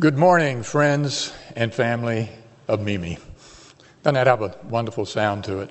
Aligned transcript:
Good 0.00 0.16
morning, 0.16 0.62
friends 0.62 1.30
and 1.54 1.74
family 1.74 2.30
of 2.66 2.80
Mimi. 2.80 3.18
Doesn't 4.02 4.14
that 4.14 4.28
have 4.28 4.40
a 4.40 4.56
wonderful 4.64 5.04
sound 5.04 5.44
to 5.44 5.58
it? 5.58 5.70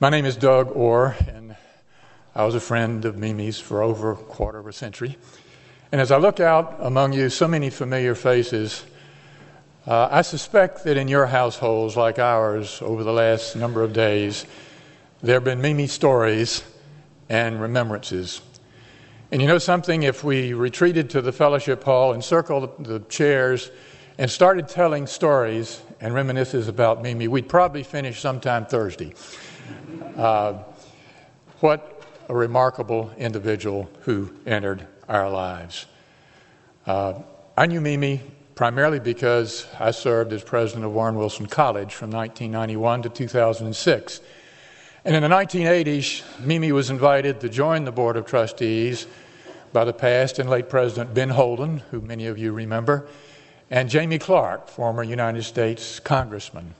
My 0.00 0.10
name 0.10 0.24
is 0.24 0.34
Doug 0.34 0.74
Orr, 0.74 1.14
and 1.28 1.54
I 2.34 2.44
was 2.44 2.56
a 2.56 2.60
friend 2.60 3.04
of 3.04 3.16
Mimi's 3.16 3.60
for 3.60 3.80
over 3.80 4.10
a 4.10 4.16
quarter 4.16 4.58
of 4.58 4.66
a 4.66 4.72
century. 4.72 5.16
And 5.92 6.00
as 6.00 6.10
I 6.10 6.16
look 6.16 6.40
out 6.40 6.78
among 6.80 7.12
you, 7.12 7.28
so 7.28 7.46
many 7.46 7.70
familiar 7.70 8.16
faces, 8.16 8.84
uh, 9.86 10.08
I 10.10 10.22
suspect 10.22 10.82
that 10.82 10.96
in 10.96 11.06
your 11.06 11.26
households, 11.26 11.96
like 11.96 12.18
ours, 12.18 12.82
over 12.82 13.04
the 13.04 13.12
last 13.12 13.54
number 13.54 13.84
of 13.84 13.92
days, 13.92 14.46
there 15.22 15.34
have 15.36 15.44
been 15.44 15.60
Mimi 15.60 15.86
stories 15.86 16.64
and 17.28 17.60
remembrances. 17.60 18.40
And 19.32 19.42
you 19.42 19.48
know 19.48 19.58
something? 19.58 20.04
If 20.04 20.22
we 20.22 20.52
retreated 20.52 21.10
to 21.10 21.20
the 21.20 21.32
fellowship 21.32 21.82
hall 21.82 22.12
and 22.12 22.22
circled 22.22 22.84
the 22.84 23.00
chairs 23.08 23.72
and 24.18 24.30
started 24.30 24.68
telling 24.68 25.08
stories 25.08 25.82
and 26.00 26.14
reminiscences 26.14 26.68
about 26.68 27.02
Mimi, 27.02 27.26
we'd 27.26 27.48
probably 27.48 27.82
finish 27.82 28.20
sometime 28.20 28.66
Thursday. 28.66 29.14
Uh, 30.16 30.62
what 31.58 32.04
a 32.28 32.34
remarkable 32.36 33.10
individual 33.18 33.90
who 34.02 34.32
entered 34.46 34.86
our 35.08 35.28
lives. 35.28 35.86
Uh, 36.86 37.14
I 37.56 37.66
knew 37.66 37.80
Mimi 37.80 38.20
primarily 38.54 39.00
because 39.00 39.66
I 39.80 39.90
served 39.90 40.32
as 40.32 40.44
president 40.44 40.84
of 40.84 40.92
Warren 40.92 41.16
Wilson 41.16 41.46
College 41.46 41.92
from 41.94 42.12
1991 42.12 43.02
to 43.02 43.08
2006. 43.08 44.20
And 45.04 45.14
in 45.14 45.22
the 45.22 45.28
1980s, 45.28 46.40
Mimi 46.40 46.72
was 46.72 46.90
invited 46.90 47.40
to 47.40 47.48
join 47.48 47.84
the 47.84 47.92
Board 47.92 48.16
of 48.16 48.26
Trustees 48.26 49.06
by 49.72 49.84
the 49.84 49.92
past 49.92 50.38
and 50.38 50.48
late 50.48 50.68
President 50.68 51.14
Ben 51.14 51.30
Holden, 51.30 51.78
who 51.90 52.00
many 52.00 52.26
of 52.26 52.38
you 52.38 52.52
remember, 52.52 53.06
and 53.70 53.88
Jamie 53.88 54.18
Clarke, 54.18 54.68
former 54.68 55.02
United 55.02 55.42
States 55.42 56.00
Congressman. 56.00 56.74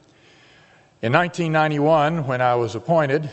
In 1.03 1.13
1991, 1.13 2.27
when 2.27 2.41
I 2.41 2.55
was 2.55 2.75
appointed, 2.75 3.31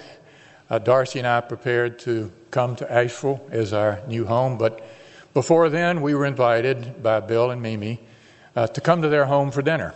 uh, 0.70 0.80
Darcy 0.80 1.20
and 1.20 1.28
I 1.28 1.42
prepared 1.42 2.00
to 2.00 2.31
come 2.52 2.76
to 2.78 2.92
Asheville 2.92 3.46
as 3.52 3.74
our 3.74 4.02
new 4.08 4.26
home, 4.26 4.58
but 4.58 4.86
before 5.34 5.70
then, 5.70 6.02
we 6.02 6.14
were 6.14 6.26
invited 6.26 7.02
by 7.02 7.20
Bill 7.20 7.52
and 7.52 7.62
Mimi 7.62 8.00
uh, 8.56 8.68
to 8.68 8.81
come 8.81 9.02
to 9.02 9.09
their 9.09 9.26
home 9.26 9.50
for 9.52 9.62
dinner. 9.62 9.94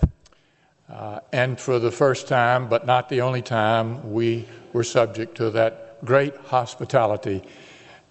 Uh, 0.90 1.20
and 1.34 1.60
for 1.60 1.80
the 1.80 1.92
first 1.92 2.28
time, 2.28 2.70
but 2.70 2.86
not 2.86 3.10
the 3.10 3.22
only 3.22 3.42
time, 3.42 4.14
we 4.14 4.48
were 4.72 4.84
subject 4.84 5.36
to 5.38 5.50
that 5.52 6.04
great 6.06 6.36
hospitality 6.38 7.44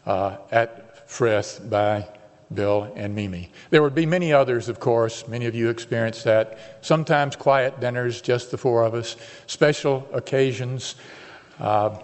uh, 0.05 0.37
at 0.51 0.86
Frith 1.17 1.63
by 1.71 2.07
Bill 2.53 2.93
and 2.95 3.15
Mimi. 3.15 3.51
There 3.71 3.83
would 3.83 3.95
be 3.95 4.05
many 4.05 4.35
others, 4.35 4.69
of 4.69 4.81
course. 4.81 5.27
Many 5.27 5.47
of 5.47 5.55
you 5.55 5.71
experienced 5.71 6.25
that. 6.25 6.77
Sometimes 6.83 7.37
quiet 7.37 7.81
dinners, 7.81 8.21
just 8.21 8.51
the 8.51 8.59
four 8.59 8.85
of 8.85 8.93
us, 8.93 9.17
special 9.47 10.07
occasions. 10.13 10.95
Uh, 11.59 12.01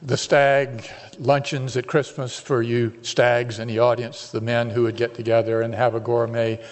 the 0.00 0.16
stag 0.16 0.88
luncheons 1.18 1.76
at 1.76 1.86
Christmas 1.86 2.40
for 2.40 2.62
you 2.62 2.94
stags 3.02 3.58
in 3.58 3.68
the 3.68 3.80
audience, 3.80 4.30
the 4.30 4.40
men 4.40 4.70
who 4.70 4.84
would 4.84 4.96
get 4.96 5.12
together 5.12 5.60
and 5.60 5.74
have 5.74 5.94
a 5.94 6.00
gourmet 6.00 6.64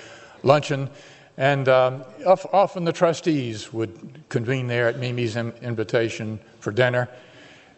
luncheon. 0.42 0.88
And 1.36 1.68
um, 1.68 2.02
often 2.24 2.84
the 2.84 2.94
trustees 2.94 3.74
would 3.74 4.22
convene 4.30 4.68
there 4.68 4.88
at 4.88 4.98
Mimi's 4.98 5.36
invitation 5.36 6.40
for 6.60 6.72
dinner. 6.72 7.10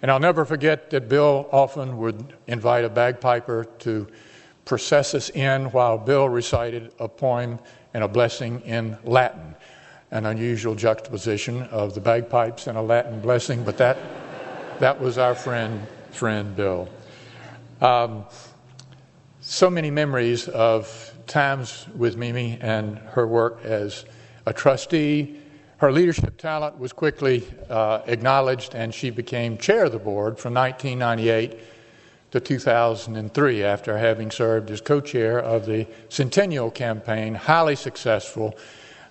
And 0.03 0.11
I'll 0.11 0.21
never 0.21 0.45
forget 0.45 0.91
that 0.91 1.09
Bill 1.09 1.49
often 1.53 1.99
would 1.99 2.33
invite 2.47 2.85
a 2.85 2.89
bagpiper 2.89 3.65
to 3.81 4.07
process 4.65 5.15
us 5.15 5.31
in 5.31 5.67
while 5.73 5.99
Bill 5.99 6.29
recited 6.29 6.93
a 6.99 7.09
poem 7.09 7.59
and 7.93 8.05
a 8.05 8.09
blessing 8.09 8.61
in 8.63 8.97
Latin. 9.05 9.55
An 10.11 10.27
unusual 10.27 10.75
juxtaposition 10.75 11.63
of 11.65 11.95
the 11.95 12.01
bagpipes 12.01 12.67
and 12.67 12.77
a 12.77 12.83
Latin 12.83 13.21
blessing, 13.21 13.63
but 13.63 13.79
that, 13.79 13.99
that 14.81 15.01
was 15.01 15.19
our 15.19 15.35
friend, 15.35 15.87
friend 16.11 16.57
Bill. 16.57 16.89
Um, 17.81 18.25
so 19.41 19.71
many 19.71 19.91
memories 19.91 20.49
of 20.49 21.15
times 21.27 21.87
with 21.97 22.17
Mimi 22.17 22.59
and 22.61 22.99
her 22.99 23.27
work 23.27 23.65
as 23.65 24.05
a 24.47 24.53
trustee. 24.53 25.40
Her 25.81 25.91
leadership 25.91 26.37
talent 26.37 26.79
was 26.79 26.93
quickly 26.93 27.43
uh, 27.71 28.03
acknowledged, 28.07 28.75
and 28.75 28.93
she 28.93 29.09
became 29.09 29.57
chair 29.57 29.85
of 29.85 29.93
the 29.93 29.99
board 29.99 30.39
from 30.39 30.53
1998 30.53 31.59
to 32.33 32.39
2003 32.39 33.65
after 33.65 33.97
having 33.97 34.31
served 34.31 34.71
as 34.71 34.83
co 34.83 35.01
chair 35.01 35.39
of 35.41 35.65
the 35.65 35.87
Centennial 36.11 36.71
Campaign, 36.71 37.35
highly 37.35 37.77
successful 37.77 38.59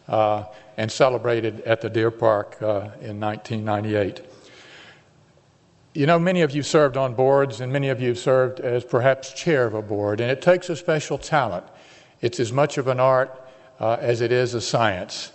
uh, 0.08 0.44
and 0.78 0.92
celebrated 0.92 1.62
at 1.62 1.82
the 1.82 1.90
Deer 1.90 2.12
Park 2.12 2.62
uh, 2.62 2.92
in 3.02 3.20
1998. 3.20 4.22
You 5.96 6.06
know, 6.06 6.20
many 6.20 6.44
of 6.44 6.52
you 6.52 6.62
served 6.62 6.98
on 6.98 7.16
boards, 7.16 7.62
and 7.62 7.74
many 7.74 7.90
of 7.90 8.00
you 8.00 8.14
served 8.14 8.60
as 8.60 8.84
perhaps 8.84 9.34
chair 9.34 9.66
of 9.66 9.74
a 9.74 9.82
board, 9.82 10.22
and 10.22 10.30
it 10.30 10.44
takes 10.44 10.70
a 10.70 10.76
special 10.76 11.18
talent 11.18 11.66
it's 12.22 12.40
as 12.40 12.52
much 12.52 12.78
of 12.78 12.88
an 12.88 13.00
art 13.00 13.42
uh, 13.80 13.98
as 14.00 14.22
it 14.22 14.32
is 14.32 14.54
a 14.54 14.62
science. 14.62 15.32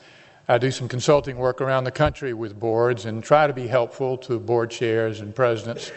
I 0.47 0.59
do 0.59 0.71
some 0.71 0.88
consulting 0.88 1.38
work 1.38 1.62
around 1.62 1.84
the 1.84 1.91
country 1.91 2.34
with 2.34 2.60
boards 2.60 3.06
and 3.06 3.25
try 3.25 3.47
to 3.47 3.55
be 3.55 3.66
helpful 3.66 4.19
to 4.19 4.38
board 4.38 4.71
chairs 4.71 5.21
and 5.21 5.34
presidents. 5.34 5.91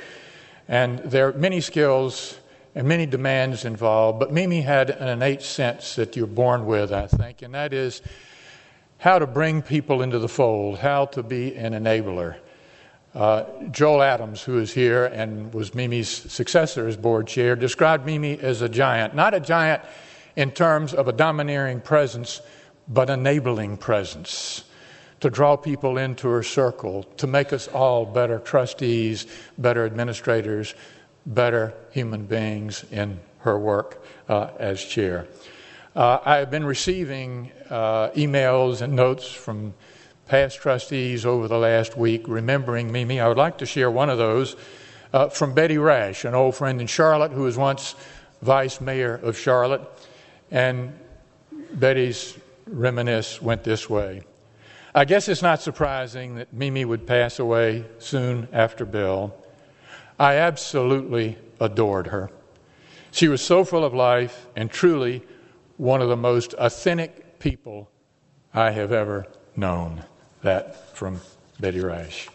And 0.70 1.00
there 1.00 1.28
are 1.28 1.34
many 1.34 1.60
skills 1.60 2.40
and 2.74 2.88
many 2.88 3.06
demands 3.06 3.66
involved, 3.66 4.20
but 4.20 4.32
Mimi 4.32 4.62
had 4.62 4.90
an 4.90 5.10
innate 5.10 5.42
sense 5.42 5.96
that 5.96 6.16
you're 6.16 6.28
born 6.28 6.66
with, 6.66 6.94
I 6.94 7.08
think, 7.08 7.42
and 7.42 7.54
that 7.56 7.74
is 7.74 8.02
how 9.00 9.20
to 9.20 9.28
bring 9.28 9.62
people 9.62 10.02
into 10.02 10.18
the 10.18 10.30
fold, 10.30 10.80
how 10.80 11.08
to 11.08 11.24
be 11.24 11.54
an 11.56 11.74
enabler. 11.74 12.38
Uh, 13.14 13.44
Joel 13.72 14.02
Adams, 14.02 14.42
who 14.44 14.60
is 14.60 14.72
here 14.72 15.06
and 15.06 15.54
was 15.54 15.76
Mimi's 15.76 16.08
successor 16.08 16.88
as 16.88 16.96
board 16.96 17.28
chair, 17.28 17.58
described 17.58 18.06
Mimi 18.06 18.40
as 18.40 18.62
a 18.62 18.70
giant, 18.70 19.14
not 19.14 19.34
a 19.34 19.42
giant 19.42 19.82
in 20.38 20.52
terms 20.52 20.94
of 20.94 21.10
a 21.10 21.12
domineering 21.12 21.82
presence, 21.82 22.42
but 22.88 23.10
enabling 23.10 23.78
presence 23.78 24.64
to 25.20 25.30
draw 25.30 25.56
people 25.56 25.98
into 25.98 26.28
her 26.28 26.44
circle, 26.44 27.04
to 27.18 27.28
make 27.28 27.52
us 27.52 27.68
all 27.70 28.06
better 28.06 28.40
trustees, 28.40 29.26
better 29.58 29.86
administrators, 29.86 30.76
better 31.26 31.74
human 31.92 32.26
beings 32.26 32.86
in 32.92 33.20
her 33.40 33.58
work 33.58 34.04
uh, 34.30 34.50
as 34.60 34.84
chair. 34.84 35.28
Uh, 35.96 36.20
I 36.24 36.38
have 36.38 36.52
been 36.52 36.66
receiving 36.66 37.52
uh, 37.70 38.10
emails 38.10 38.82
and 38.82 38.94
notes 38.94 39.28
from 39.28 39.74
past 40.28 40.60
trustees 40.60 41.26
over 41.26 41.48
the 41.48 41.58
last 41.58 41.98
week 41.98 42.28
remembering 42.28 42.92
Mimi. 42.92 43.20
I 43.20 43.28
would 43.28 43.38
like 43.38 43.58
to 43.60 43.66
share 43.66 43.90
one 43.90 44.10
of 44.10 44.18
those 44.18 44.56
uh, 45.14 45.30
from 45.30 45.54
Betty 45.54 45.78
Rash, 45.78 46.26
an 46.26 46.36
old 46.36 46.56
friend 46.56 46.80
in 46.80 46.88
Charlotte 46.88 47.32
who 47.32 47.44
was 47.44 47.58
once 47.58 47.96
vice 48.42 48.80
mayor 48.80 49.16
of 49.16 49.38
Charlotte. 49.38 49.82
And 50.52 50.98
Betty's 51.74 52.38
reminisce 52.68 53.42
went 53.42 53.64
this 53.64 53.90
way. 53.90 54.22
I 54.94 55.06
guess 55.06 55.28
it's 55.28 55.42
not 55.42 55.62
surprising 55.62 56.36
that 56.36 56.54
Mimi 56.54 56.84
would 56.84 57.06
pass 57.06 57.40
away 57.40 57.86
soon 58.00 58.48
after 58.52 58.86
Bill. 58.86 59.36
I 60.20 60.36
absolutely 60.36 61.38
adored 61.60 62.08
her. 62.08 62.32
She 63.12 63.28
was 63.28 63.42
so 63.42 63.64
full 63.64 63.84
of 63.84 63.94
life 63.94 64.48
and 64.56 64.72
truly 64.72 65.24
one 65.78 66.02
of 66.02 66.10
the 66.10 66.18
most 66.18 66.54
authentic 66.56 67.40
people 67.40 67.90
I 68.54 68.72
have 68.72 68.92
ever 68.92 69.28
known. 69.56 70.04
That 70.42 70.96
from 70.96 71.22
Betty 71.60 71.80
Rash. 71.80 72.30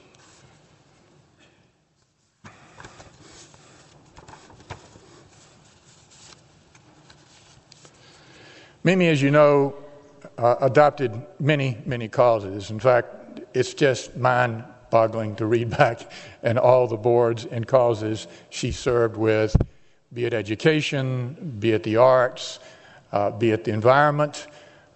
Mimi, 8.85 9.09
as 9.09 9.23
you 9.23 9.31
know, 9.31 9.77
uh, 10.43 10.57
adopted 10.61 11.25
many, 11.39 11.79
many 11.87 12.09
causes. 12.09 12.71
In 12.71 12.81
fact, 12.81 13.41
it's 13.55 13.75
just 13.75 14.17
mind 14.17 14.65
boggling 14.91 15.37
to 15.37 15.47
read 15.47 15.71
back 15.79 16.11
and 16.43 16.59
all 16.59 16.87
the 16.89 16.97
boards 16.97 17.47
and 17.47 17.67
causes 17.67 18.27
she 18.51 18.73
served 18.73 19.17
with, 19.17 19.55
be 20.13 20.25
it 20.25 20.35
education, 20.35 21.57
be 21.61 21.71
it 21.73 21.85
the 21.85 21.97
arts, 21.97 22.59
uh, 23.13 23.31
be 23.31 23.53
it 23.53 23.65
the 23.65 23.71
environment, 23.71 24.49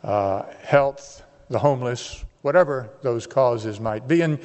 uh, 0.02 0.42
health, 0.62 1.22
the 1.48 1.58
homeless, 1.58 2.24
whatever 2.42 2.90
those 3.02 3.26
causes 3.26 3.78
might 3.78 4.08
be. 4.08 4.22
And 4.22 4.40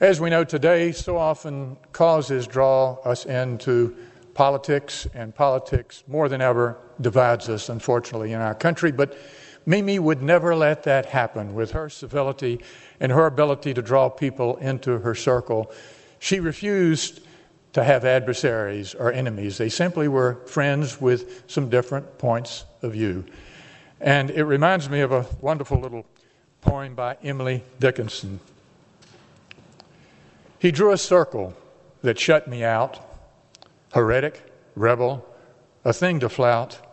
as 0.00 0.20
we 0.20 0.30
know 0.30 0.44
today, 0.44 0.92
so 0.92 1.16
often 1.16 1.76
causes 1.92 2.46
draw 2.46 2.94
us 3.04 3.24
into 3.24 3.96
politics, 4.34 5.08
and 5.14 5.34
politics 5.34 6.04
more 6.06 6.28
than 6.28 6.40
ever 6.40 6.76
divides 7.00 7.48
us, 7.48 7.70
unfortunately, 7.70 8.32
in 8.32 8.40
our 8.40 8.54
country. 8.54 8.92
But 8.92 9.18
Mimi 9.68 9.98
would 9.98 10.22
never 10.22 10.56
let 10.56 10.84
that 10.84 11.04
happen 11.04 11.54
with 11.54 11.72
her 11.72 11.90
civility 11.90 12.58
and 13.00 13.12
her 13.12 13.26
ability 13.26 13.74
to 13.74 13.82
draw 13.82 14.08
people 14.08 14.56
into 14.56 15.00
her 15.00 15.14
circle. 15.14 15.70
She 16.18 16.40
refused 16.40 17.20
to 17.74 17.84
have 17.84 18.06
adversaries 18.06 18.94
or 18.94 19.12
enemies. 19.12 19.58
They 19.58 19.68
simply 19.68 20.08
were 20.08 20.36
friends 20.46 20.98
with 21.02 21.44
some 21.50 21.68
different 21.68 22.16
points 22.16 22.64
of 22.80 22.92
view. 22.92 23.26
And 24.00 24.30
it 24.30 24.44
reminds 24.44 24.88
me 24.88 25.00
of 25.00 25.12
a 25.12 25.26
wonderful 25.42 25.78
little 25.78 26.06
poem 26.62 26.94
by 26.94 27.18
Emily 27.22 27.62
Dickinson. 27.78 28.40
He 30.58 30.70
drew 30.70 30.92
a 30.92 30.98
circle 30.98 31.52
that 32.00 32.18
shut 32.18 32.48
me 32.48 32.64
out, 32.64 32.98
heretic, 33.92 34.50
rebel, 34.74 35.26
a 35.84 35.92
thing 35.92 36.20
to 36.20 36.30
flout. 36.30 36.87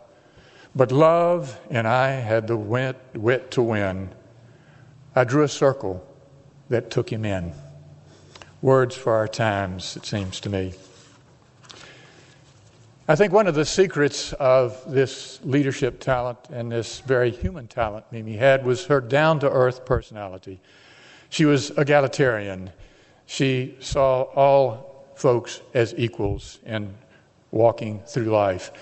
But 0.76 0.92
love 0.92 1.58
and 1.70 1.88
I 1.88 2.10
had 2.10 2.46
the 2.46 2.56
wit, 2.56 3.00
wit 3.14 3.50
to 3.52 3.62
win. 3.62 4.10
I 5.14 5.24
drew 5.24 5.42
a 5.42 5.48
circle 5.48 6.06
that 6.68 6.90
took 6.90 7.10
him 7.10 7.24
in. 7.24 7.54
Words 8.60 8.94
for 8.94 9.14
our 9.14 9.26
times, 9.26 9.96
it 9.96 10.04
seems 10.04 10.38
to 10.40 10.50
me. 10.50 10.74
I 13.08 13.16
think 13.16 13.32
one 13.32 13.46
of 13.46 13.54
the 13.54 13.64
secrets 13.64 14.34
of 14.34 14.78
this 14.86 15.40
leadership 15.44 15.98
talent 15.98 16.38
and 16.52 16.70
this 16.70 17.00
very 17.00 17.30
human 17.30 17.68
talent 17.68 18.04
Mimi 18.10 18.36
had 18.36 18.66
was 18.66 18.84
her 18.86 19.00
down 19.00 19.40
to 19.40 19.50
earth 19.50 19.86
personality. 19.86 20.60
She 21.30 21.46
was 21.46 21.70
egalitarian. 21.78 22.70
She 23.24 23.76
saw 23.80 24.22
all 24.22 25.06
folks 25.14 25.62
as 25.72 25.94
equals 25.96 26.58
in 26.66 26.92
walking 27.50 28.00
through 28.00 28.24
life. 28.24 28.72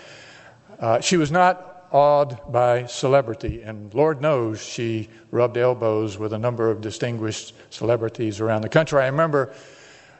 Uh, 0.80 1.00
she 1.00 1.16
was 1.16 1.30
not 1.30 1.73
awed 1.94 2.40
by 2.50 2.84
celebrity, 2.86 3.62
and 3.62 3.94
Lord 3.94 4.20
knows 4.20 4.60
she 4.60 5.08
rubbed 5.30 5.56
elbows 5.56 6.18
with 6.18 6.32
a 6.32 6.38
number 6.38 6.68
of 6.68 6.80
distinguished 6.80 7.54
celebrities 7.70 8.40
around 8.40 8.62
the 8.62 8.68
country. 8.68 9.00
I 9.00 9.06
remember 9.06 9.54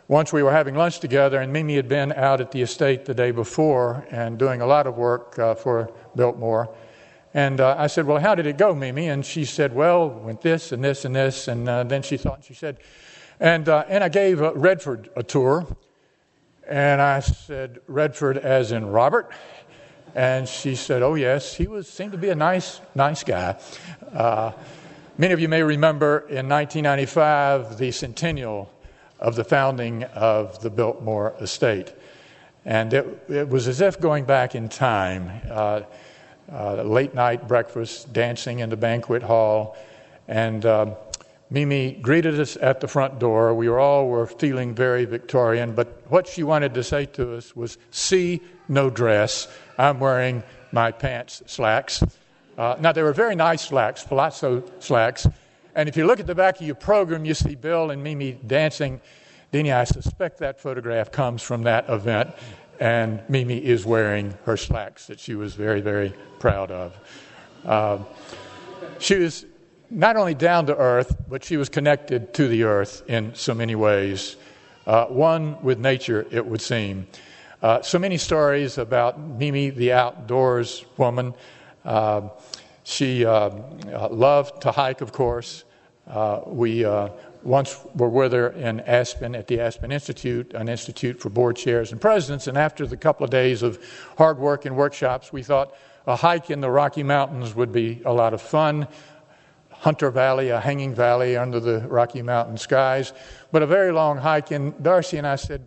once 0.07 0.33
we 0.33 0.45
were 0.45 0.53
having 0.53 0.77
lunch 0.77 1.01
together, 1.01 1.41
and 1.41 1.53
Mimi 1.53 1.75
had 1.75 1.89
been 1.89 2.13
out 2.13 2.41
at 2.41 2.53
the 2.53 2.63
estate 2.63 3.05
the 3.07 3.15
day 3.15 3.33
before 3.33 4.07
and 4.13 4.39
doing 4.39 4.61
a 4.61 4.67
lot 4.67 4.87
of 4.87 4.97
work 4.97 5.37
uh, 5.37 5.57
for 5.57 5.91
Biltmore. 6.15 6.73
And 7.35 7.61
uh, 7.61 7.75
I 7.77 7.89
said, 7.89 8.07
Well, 8.07 8.21
how 8.21 8.37
did 8.37 8.47
it 8.47 8.57
go, 8.57 8.73
Mimi? 8.73 9.09
And 9.09 9.27
she 9.27 9.45
said, 9.45 9.75
Well, 9.75 10.09
went 10.09 10.43
this 10.43 10.71
and 10.71 10.85
this 10.85 11.05
and 11.05 11.17
this. 11.17 11.49
And 11.49 11.69
uh, 11.69 11.83
then 11.83 12.03
she 12.03 12.17
thought, 12.17 12.37
and 12.37 12.45
she 12.45 12.55
said, 12.55 12.79
and, 13.41 13.69
uh, 13.69 13.85
and 13.89 14.05
I 14.05 14.09
gave 14.09 14.41
uh, 14.41 14.55
Redford 14.55 15.11
a 15.17 15.25
tour. 15.25 15.67
And 16.69 17.03
I 17.03 17.19
said, 17.19 17.81
Redford 17.89 18.39
as 18.39 18.71
in 18.71 18.87
Robert? 18.87 19.33
And 20.15 20.49
she 20.49 20.77
said, 20.77 21.03
Oh, 21.03 21.15
yes, 21.15 21.55
he 21.55 21.67
was, 21.67 21.89
seemed 21.89 22.13
to 22.13 22.19
be 22.19 22.31
a 22.31 22.35
nice, 22.35 22.81
nice 22.95 23.25
guy. 23.25 23.59
Uh, 24.13 24.53
many 25.19 25.33
of 25.33 25.41
you 25.41 25.49
may 25.49 25.63
remember 25.63 26.21
in 26.21 26.49
1995 26.49 27.79
the 27.79 27.91
centennial 27.91 28.71
of 29.19 29.35
the 29.35 29.45
founding 29.45 30.05
of 30.05 30.61
the 30.63 30.71
Biltmore 30.71 31.35
estate. 31.41 31.93
And 32.65 32.95
it, 32.95 33.25
it 33.29 33.49
was 33.49 33.69
as 33.69 33.81
if 33.81 34.01
going 34.01 34.25
back 34.25 34.55
in 34.55 34.69
time 34.69 35.31
uh, 35.51 35.83
uh, 36.53 36.83
late 36.83 37.15
night 37.15 37.49
breakfast, 37.49 38.13
dancing 38.13 38.61
in 38.61 38.71
the 38.71 38.77
banquet 38.77 39.23
hall, 39.23 39.77
and 40.29 40.65
uh, 40.65 40.95
Mimi 41.51 41.93
greeted 41.93 42.41
us 42.41 42.57
at 42.61 42.81
the 42.81 42.89
front 42.89 43.19
door. 43.19 43.55
We 43.55 43.69
all 43.69 44.09
were 44.09 44.27
feeling 44.27 44.75
very 44.75 45.05
Victorian, 45.05 45.75
but 45.75 46.03
what 46.09 46.27
she 46.27 46.43
wanted 46.43 46.75
to 46.75 46.83
say 46.83 47.07
to 47.07 47.37
us 47.37 47.55
was, 47.55 47.79
"See 47.91 48.41
no 48.69 48.91
dress. 48.91 49.49
I'm 49.79 49.99
wearing 50.01 50.43
my 50.73 50.91
pants 50.91 51.43
slacks." 51.47 52.03
Uh, 52.57 52.77
now 52.79 52.93
they 52.93 53.03
were 53.03 53.13
very 53.13 53.35
nice 53.35 53.63
slacks, 53.63 54.05
palazzo 54.05 54.63
slacks, 54.79 55.27
and 55.75 55.89
if 55.89 55.97
you 55.97 56.07
look 56.07 56.21
at 56.21 56.27
the 56.27 56.35
back 56.35 56.61
of 56.61 56.67
your 56.67 56.77
program, 56.77 57.25
you 57.25 57.35
see 57.35 57.57
Bill 57.57 57.91
and 57.91 58.03
Mimi 58.03 58.39
dancing. 58.47 59.01
Deanie, 59.53 59.75
I 59.75 59.85
suspect 59.85 60.39
that 60.39 60.61
photograph 60.61 61.11
comes 61.11 61.43
from 61.43 61.65
that 61.65 61.89
event, 61.89 62.31
and 62.81 63.23
Mimi 63.29 63.59
is 63.59 63.85
wearing 63.85 64.35
her 64.45 64.57
slacks 64.57 65.07
that 65.07 65.19
she 65.19 65.35
was 65.35 65.55
very, 65.55 65.81
very 65.81 66.13
proud 66.39 66.71
of. 66.71 66.97
Uh, 67.65 67.99
she 68.99 69.17
was 69.17 69.47
not 69.91 70.17
only 70.17 70.35
down 70.35 70.67
to 70.67 70.77
earth, 70.77 71.17
but 71.29 71.45
she 71.45 71.57
was 71.57 71.69
connected 71.69 72.35
to 72.35 72.49
the 72.49 72.65
earth 72.65 73.03
in 73.09 73.35
so 73.35 73.55
many 73.55 73.75
ways. 73.75 74.37
Uh, 74.87 75.07
one 75.07 75.61
with 75.63 75.79
nature, 75.79 76.27
it 76.31 76.45
would 76.45 76.61
seem. 76.61 77.07
Uh, 77.65 77.81
so 77.81 77.99
many 77.99 78.19
stories 78.19 78.77
about 78.77 79.19
Mimi, 79.19 79.71
the 79.71 79.91
outdoors 79.91 80.85
woman. 80.99 81.35
Uh, 81.83 82.29
she 82.83 83.25
uh, 83.25 83.33
uh, 83.91 84.09
loved 84.11 84.61
to 84.61 84.71
hike, 84.71 85.01
of 85.01 85.13
course. 85.13 85.65
Uh, 86.07 86.43
we 86.45 86.85
once 87.43 87.81
were 87.95 88.11
with 88.11 88.35
her 88.35 88.49
in 88.49 88.81
Aspen 88.81 89.35
at 89.35 89.47
the 89.47 89.61
Aspen 89.61 89.93
Institute, 89.93 90.53
an 90.53 90.69
institute 90.69 91.19
for 91.19 91.31
board 91.31 91.57
chairs 91.57 91.91
and 91.91 91.99
presidents. 91.99 92.49
And 92.49 92.59
after 92.59 92.87
the 92.87 92.99
couple 92.99 93.25
of 93.25 93.31
days 93.31 93.63
of 93.63 93.83
hard 94.19 94.37
work 94.37 94.67
and 94.67 94.77
workshops, 94.77 95.33
we 95.33 95.43
thought 95.43 95.75
a 96.07 96.17
hike 96.17 96.51
in 96.51 96.61
the 96.61 96.71
Rocky 96.71 97.03
Mountains 97.03 97.55
would 97.55 97.73
be 97.73 98.03
a 98.05 98.13
lot 98.13 98.35
of 98.35 98.43
fun. 98.43 98.87
Hunter 99.71 100.11
Valley, 100.11 100.51
a 100.51 100.61
hanging 100.61 100.95
valley 100.95 101.39
under 101.39 101.61
the 101.61 101.81
Rocky 101.89 102.21
Mountain 102.21 102.59
skies, 102.59 103.15
but 103.53 103.63
a 103.63 103.67
very 103.67 103.91
long 103.91 104.19
hike. 104.19 104.51
And 104.51 104.83
Darcy 104.83 105.17
and 105.17 105.27
I 105.27 105.37
said, 105.37 105.67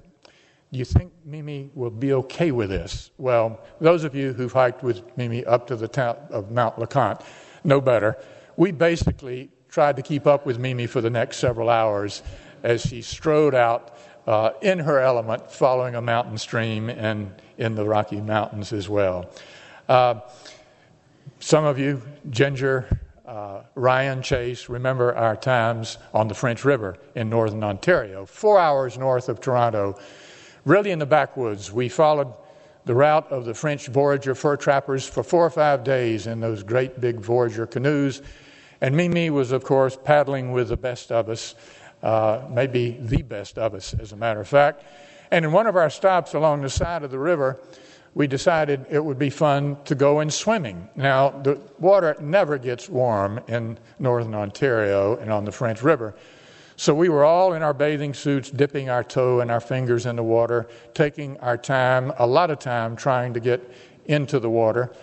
Do 0.71 0.79
you 0.79 0.85
think 0.85 1.13
Mimi 1.23 1.71
will 1.75 1.89
be 1.89 2.11
okay 2.13 2.51
with 2.51 2.69
this? 2.69 3.11
Well, 3.17 3.61
those 3.79 4.03
of 4.03 4.13
you 4.13 4.33
who've 4.33 4.51
hiked 4.51 4.83
with 4.83 5.01
Mimi 5.17 5.45
up 5.45 5.67
to 5.67 5.77
the 5.77 5.87
town 5.87 6.17
of 6.29 6.51
Mount 6.51 6.77
LeConte 6.77 7.21
know 7.63 7.79
better. 7.79 8.17
We 8.57 8.71
basically 8.71 9.49
tried 9.69 9.95
to 9.95 10.01
keep 10.01 10.27
up 10.27 10.45
with 10.45 10.59
Mimi 10.59 10.85
for 10.85 10.99
the 10.99 11.09
next 11.09 11.37
several 11.37 11.69
hours 11.69 12.21
as 12.63 12.81
she 12.81 13.01
strode 13.01 13.55
out 13.55 13.97
uh, 14.25 14.51
in 14.61 14.79
her 14.79 14.99
element, 14.99 15.49
following 15.49 15.95
a 15.95 16.01
mountain 16.01 16.37
stream 16.37 16.89
and 16.89 17.33
in 17.57 17.75
the 17.75 17.85
Rocky 17.85 18.19
Mountains 18.19 18.73
as 18.73 18.89
well. 18.89 19.29
Uh, 19.87 20.19
some 21.39 21.63
of 21.63 21.79
you, 21.79 22.01
Ginger, 22.29 22.89
uh, 23.25 23.61
Ryan 23.75 24.21
Chase, 24.21 24.67
remember 24.67 25.15
our 25.15 25.37
times 25.37 25.97
on 26.13 26.27
the 26.27 26.33
French 26.33 26.65
River 26.65 26.97
in 27.15 27.29
northern 27.29 27.63
Ontario, 27.63 28.25
four 28.25 28.59
hours 28.59 28.97
north 28.97 29.29
of 29.29 29.39
Toronto, 29.39 29.97
really 30.67 30.91
in 30.91 30.99
the 30.99 31.05
backwoods. 31.05 31.71
We 31.71 31.87
followed 31.87 32.33
the 32.83 32.93
route 32.93 33.31
of 33.31 33.45
the 33.45 33.53
French 33.53 33.87
voyageur 33.87 34.35
fur 34.35 34.57
trappers 34.57 35.07
for 35.07 35.23
four 35.23 35.45
or 35.45 35.49
five 35.49 35.83
days 35.83 36.27
in 36.27 36.41
those 36.41 36.61
great 36.61 36.99
big 36.99 37.19
voyageur 37.19 37.65
canoes. 37.65 38.21
And 38.81 38.95
Mimi 38.95 39.29
was, 39.29 39.51
of 39.53 39.63
course, 39.63 39.97
paddling 40.03 40.51
with 40.51 40.67
the 40.67 40.77
best 40.77 41.11
of 41.11 41.29
us, 41.29 41.55
uh, 42.03 42.41
maybe 42.49 42.97
the 42.99 43.21
best 43.21 43.57
of 43.57 43.73
us, 43.73 43.93
as 43.93 44.11
a 44.11 44.17
matter 44.17 44.41
of 44.41 44.47
fact. 44.47 44.83
And 45.31 45.45
in 45.45 45.51
one 45.51 45.67
of 45.67 45.75
our 45.75 45.89
stops 45.89 46.33
along 46.33 46.61
the 46.61 46.69
side 46.69 47.03
of 47.03 47.11
the 47.11 47.19
river, 47.19 47.59
we 48.13 48.27
decided 48.27 48.85
it 48.89 49.03
would 49.03 49.19
be 49.19 49.29
fun 49.29 49.77
to 49.85 49.95
go 49.95 50.19
in 50.19 50.29
swimming. 50.29 50.89
Now, 50.95 51.29
the 51.29 51.59
water 51.79 52.15
never 52.19 52.57
gets 52.57 52.89
warm 52.89 53.39
in 53.47 53.77
northern 53.99 54.35
Ontario 54.35 55.15
and 55.17 55.31
on 55.31 55.45
the 55.45 55.51
French 55.51 55.81
River. 55.81 56.13
So 56.79 56.93
we 56.93 57.09
were 57.09 57.25
all 57.25 57.53
in 57.53 57.63
our 57.63 57.73
bathing 57.73 58.13
suits, 58.13 58.51
dipping 58.51 58.87
our 58.87 59.03
toe 59.03 59.39
and 59.39 59.49
our 59.49 59.59
fingers 59.59 60.05
in 60.05 60.15
the 60.15 60.23
water, 60.23 60.67
taking 60.93 61.35
our 61.39 61.57
time, 61.57 62.13
a 62.19 62.27
lot 62.27 62.51
of 62.51 62.59
time, 62.59 62.95
trying 62.95 63.33
to 63.33 63.39
get 63.39 63.67
into 64.05 64.39
the 64.39 64.49
water. 64.49 64.93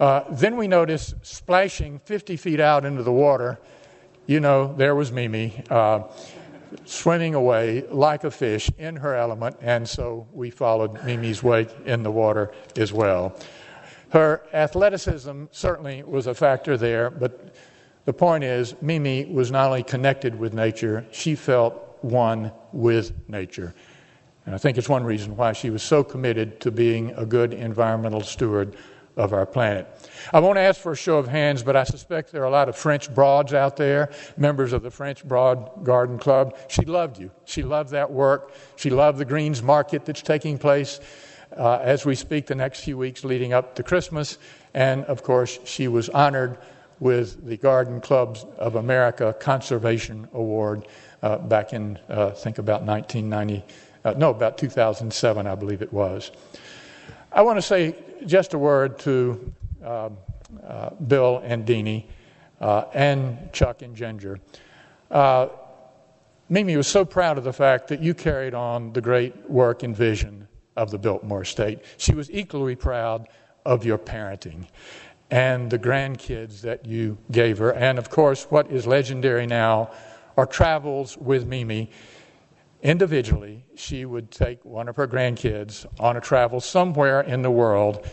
Uh, 0.00 0.24
then 0.30 0.56
we 0.56 0.66
noticed 0.66 1.14
splashing 1.20 1.98
50 2.06 2.38
feet 2.38 2.58
out 2.58 2.86
into 2.86 3.02
the 3.02 3.12
water, 3.12 3.58
you 4.26 4.40
know, 4.40 4.74
there 4.78 4.94
was 4.94 5.12
Mimi. 5.12 5.62
Uh, 5.68 6.04
swimming 6.84 7.34
away 7.34 7.84
like 7.90 8.24
a 8.24 8.30
fish 8.30 8.70
in 8.78 8.96
her 8.96 9.14
element, 9.14 9.56
and 9.60 9.86
so 9.86 10.26
we 10.32 10.50
followed 10.50 11.04
Mimi's 11.04 11.42
wake 11.42 11.68
in 11.84 12.02
the 12.02 12.10
water 12.10 12.52
as 12.76 12.92
well. 12.92 13.36
Her 14.10 14.42
athleticism 14.52 15.46
certainly 15.50 16.02
was 16.02 16.26
a 16.26 16.34
factor 16.34 16.76
there, 16.76 17.10
but 17.10 17.54
the 18.10 18.14
point 18.14 18.42
is, 18.42 18.74
Mimi 18.82 19.24
was 19.26 19.52
not 19.52 19.68
only 19.68 19.84
connected 19.84 20.36
with 20.36 20.52
nature, 20.52 21.06
she 21.12 21.36
felt 21.36 21.96
one 22.00 22.50
with 22.72 23.12
nature. 23.28 23.72
And 24.44 24.52
I 24.52 24.58
think 24.58 24.78
it's 24.78 24.88
one 24.88 25.04
reason 25.04 25.36
why 25.36 25.52
she 25.52 25.70
was 25.70 25.80
so 25.80 26.02
committed 26.02 26.58
to 26.62 26.72
being 26.72 27.12
a 27.12 27.24
good 27.24 27.54
environmental 27.54 28.22
steward 28.22 28.74
of 29.16 29.32
our 29.32 29.46
planet. 29.46 29.86
I 30.32 30.40
won't 30.40 30.58
ask 30.58 30.80
for 30.80 30.90
a 30.90 30.96
show 30.96 31.18
of 31.18 31.28
hands, 31.28 31.62
but 31.62 31.76
I 31.76 31.84
suspect 31.84 32.32
there 32.32 32.42
are 32.42 32.46
a 32.46 32.50
lot 32.50 32.68
of 32.68 32.74
French 32.74 33.14
broads 33.14 33.54
out 33.54 33.76
there, 33.76 34.10
members 34.36 34.72
of 34.72 34.82
the 34.82 34.90
French 34.90 35.24
Broad 35.24 35.84
Garden 35.84 36.18
Club. 36.18 36.58
She 36.66 36.84
loved 36.84 37.16
you. 37.16 37.30
She 37.44 37.62
loved 37.62 37.90
that 37.90 38.10
work. 38.10 38.52
She 38.74 38.90
loved 38.90 39.18
the 39.18 39.24
Greens 39.24 39.62
Market 39.62 40.04
that's 40.04 40.22
taking 40.22 40.58
place 40.58 40.98
uh, 41.56 41.78
as 41.80 42.04
we 42.04 42.16
speak 42.16 42.48
the 42.48 42.56
next 42.56 42.80
few 42.80 42.98
weeks 42.98 43.22
leading 43.22 43.52
up 43.52 43.76
to 43.76 43.84
Christmas. 43.84 44.36
And 44.74 45.04
of 45.04 45.22
course, 45.22 45.60
she 45.62 45.86
was 45.86 46.08
honored 46.08 46.58
with 47.00 47.46
the 47.46 47.56
Garden 47.56 48.00
Clubs 48.00 48.44
of 48.58 48.76
America 48.76 49.34
Conservation 49.40 50.28
Award 50.34 50.86
uh, 51.22 51.38
back 51.38 51.72
in, 51.72 51.98
uh, 52.08 52.30
think, 52.30 52.58
about 52.58 52.82
1990, 52.82 53.64
uh, 54.04 54.14
no, 54.16 54.30
about 54.30 54.56
2007, 54.56 55.46
I 55.46 55.54
believe 55.54 55.82
it 55.82 55.92
was. 55.92 56.30
I 57.32 57.42
want 57.42 57.56
to 57.58 57.62
say 57.62 57.96
just 58.26 58.54
a 58.54 58.58
word 58.58 58.98
to 59.00 59.52
uh, 59.84 60.10
uh, 60.66 60.90
Bill 60.90 61.40
and 61.44 61.66
Deanie 61.66 62.06
uh, 62.60 62.84
and 62.92 63.52
Chuck 63.52 63.82
and 63.82 63.96
Ginger. 63.96 64.38
Uh, 65.10 65.48
Mimi 66.48 66.76
was 66.76 66.88
so 66.88 67.04
proud 67.04 67.38
of 67.38 67.44
the 67.44 67.52
fact 67.52 67.88
that 67.88 68.00
you 68.00 68.12
carried 68.12 68.54
on 68.54 68.92
the 68.92 69.00
great 69.00 69.48
work 69.48 69.82
and 69.82 69.96
vision 69.96 70.48
of 70.76 70.90
the 70.90 70.98
Biltmore 70.98 71.42
Estate. 71.42 71.80
She 71.96 72.14
was 72.14 72.30
equally 72.30 72.74
proud 72.74 73.28
of 73.64 73.84
your 73.84 73.98
parenting. 73.98 74.66
And 75.30 75.70
the 75.70 75.78
grandkids 75.78 76.62
that 76.62 76.86
you 76.86 77.18
gave 77.30 77.58
her. 77.58 77.72
And 77.72 77.98
of 77.98 78.10
course, 78.10 78.44
what 78.44 78.70
is 78.70 78.86
legendary 78.86 79.46
now 79.46 79.90
are 80.36 80.46
travels 80.46 81.16
with 81.16 81.46
Mimi. 81.46 81.90
Individually, 82.82 83.64
she 83.74 84.04
would 84.04 84.30
take 84.30 84.64
one 84.64 84.88
of 84.88 84.96
her 84.96 85.06
grandkids 85.06 85.86
on 85.98 86.16
a 86.16 86.20
travel 86.20 86.60
somewhere 86.60 87.20
in 87.20 87.42
the 87.42 87.50
world. 87.50 88.08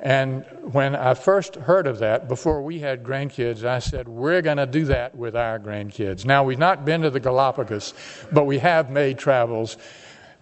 And 0.00 0.44
when 0.72 0.94
I 0.94 1.14
first 1.14 1.56
heard 1.56 1.86
of 1.86 1.98
that, 1.98 2.28
before 2.28 2.62
we 2.62 2.78
had 2.78 3.02
grandkids, 3.02 3.64
I 3.64 3.78
said, 3.78 4.06
We're 4.06 4.42
going 4.42 4.58
to 4.58 4.66
do 4.66 4.84
that 4.86 5.16
with 5.16 5.34
our 5.34 5.58
grandkids. 5.58 6.24
Now, 6.24 6.44
we've 6.44 6.58
not 6.58 6.84
been 6.84 7.02
to 7.02 7.10
the 7.10 7.20
Galapagos, 7.20 7.94
but 8.30 8.44
we 8.44 8.58
have 8.58 8.90
made 8.90 9.18
travels 9.18 9.76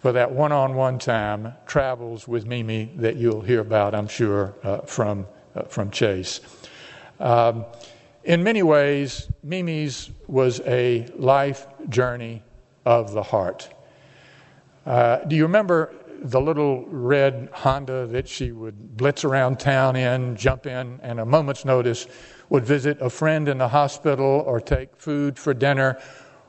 for 0.00 0.12
that 0.12 0.32
one 0.32 0.50
on 0.50 0.74
one 0.74 0.98
time, 0.98 1.54
travels 1.64 2.26
with 2.26 2.44
Mimi 2.44 2.92
that 2.96 3.16
you'll 3.16 3.40
hear 3.40 3.60
about, 3.60 3.94
I'm 3.94 4.08
sure, 4.08 4.54
uh, 4.64 4.78
from, 4.78 5.26
from 5.68 5.90
Chase. 5.90 6.40
Um, 7.20 7.64
in 8.24 8.42
many 8.42 8.62
ways, 8.62 9.28
Mimi's 9.42 10.10
was 10.28 10.60
a 10.60 11.06
life 11.16 11.66
journey 11.88 12.42
of 12.84 13.12
the 13.12 13.22
heart. 13.22 13.68
Uh, 14.86 15.18
do 15.18 15.36
you 15.36 15.42
remember 15.44 15.92
the 16.22 16.40
little 16.40 16.86
red 16.86 17.48
Honda 17.52 18.06
that 18.06 18.28
she 18.28 18.52
would 18.52 18.96
blitz 18.96 19.24
around 19.24 19.58
town 19.58 19.96
in, 19.96 20.36
jump 20.36 20.66
in, 20.66 21.00
and 21.02 21.18
a 21.18 21.26
moment's 21.26 21.64
notice 21.64 22.06
would 22.48 22.64
visit 22.64 23.00
a 23.00 23.10
friend 23.10 23.48
in 23.48 23.58
the 23.58 23.68
hospital 23.68 24.44
or 24.46 24.60
take 24.60 24.94
food 24.96 25.38
for 25.38 25.52
dinner 25.52 25.98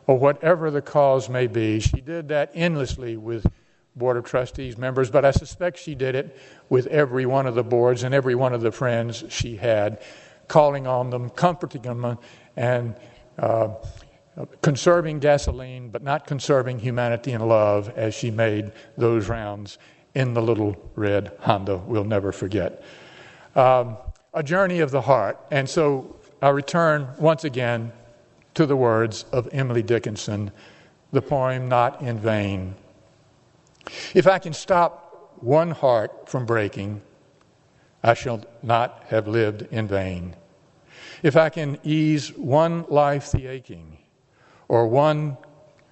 or 0.05 0.17
whatever 0.17 0.69
the 0.69 0.81
cause 0.81 1.27
may 1.27 1.48
be? 1.48 1.79
She 1.79 2.01
did 2.01 2.27
that 2.27 2.51
endlessly 2.53 3.17
with 3.17 3.48
Board 3.95 4.17
of 4.17 4.25
Trustees 4.25 4.77
members, 4.77 5.12
but 5.12 5.23
I 5.23 5.31
suspect 5.31 5.77
she 5.77 5.95
did 5.95 6.15
it 6.15 6.38
with 6.69 6.88
every 6.88 7.25
one 7.25 7.45
of 7.45 7.55
the 7.55 7.63
boards 7.63 8.03
and 8.03 8.13
every 8.13 8.35
one 8.35 8.53
of 8.53 8.62
the 8.62 8.71
friends 8.71 9.23
she 9.29 9.55
had, 9.55 10.01
calling 10.47 10.88
on 10.88 11.09
them, 11.09 11.29
comforting 11.29 11.83
them, 11.83 12.17
and 12.57 12.95
uh, 13.38 13.69
conserving 14.62 15.19
gasoline, 15.19 15.89
but 15.89 16.01
not 16.01 16.25
conserving 16.25 16.79
humanity 16.79 17.31
and 17.33 17.47
love 17.47 17.89
as 17.95 18.15
she 18.15 18.31
made 18.31 18.71
those 18.97 19.29
rounds 19.29 19.77
in 20.15 20.33
the 20.33 20.41
little 20.41 20.75
red 20.95 21.31
Honda 21.39 21.77
we'll 21.77 22.03
never 22.03 22.31
forget. 22.31 22.83
Um, 23.55 23.97
a 24.33 24.43
journey 24.43 24.79
of 24.79 24.91
the 24.91 25.01
heart. 25.01 25.39
And 25.51 25.69
so 25.69 26.15
I 26.41 26.50
return 26.50 27.07
once 27.17 27.43
again 27.43 27.91
to 28.55 28.65
the 28.65 28.75
words 28.75 29.25
of 29.31 29.50
Emily 29.51 29.83
Dickinson, 29.83 30.51
the 31.12 31.21
poem 31.21 31.69
Not 31.69 32.01
in 32.01 32.19
Vain. 32.19 32.75
If 34.13 34.27
I 34.27 34.39
can 34.39 34.53
stop 34.53 35.38
one 35.41 35.71
heart 35.71 36.29
from 36.29 36.45
breaking, 36.45 37.01
I 38.03 38.13
shall 38.13 38.43
not 38.62 39.03
have 39.07 39.27
lived 39.27 39.63
in 39.71 39.88
vain. 39.88 40.35
If 41.21 41.38
I 41.38 41.50
can 41.50 41.79
ease 41.83 42.29
one 42.35 42.85
life 42.89 43.31
the 43.31 43.47
aching, 43.47 43.97
or 44.67 44.88
one 44.88 45.38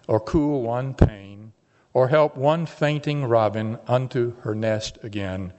or 0.08 0.20
cool 0.20 0.62
one 0.62 0.94
pain, 0.94 1.54
or 1.94 2.08
help 2.08 2.36
one 2.36 2.66
fainting 2.66 3.26
robin 3.26 3.78
unto 3.88 4.36
her 4.42 4.56
nest 4.56 4.98
again, 5.04 5.54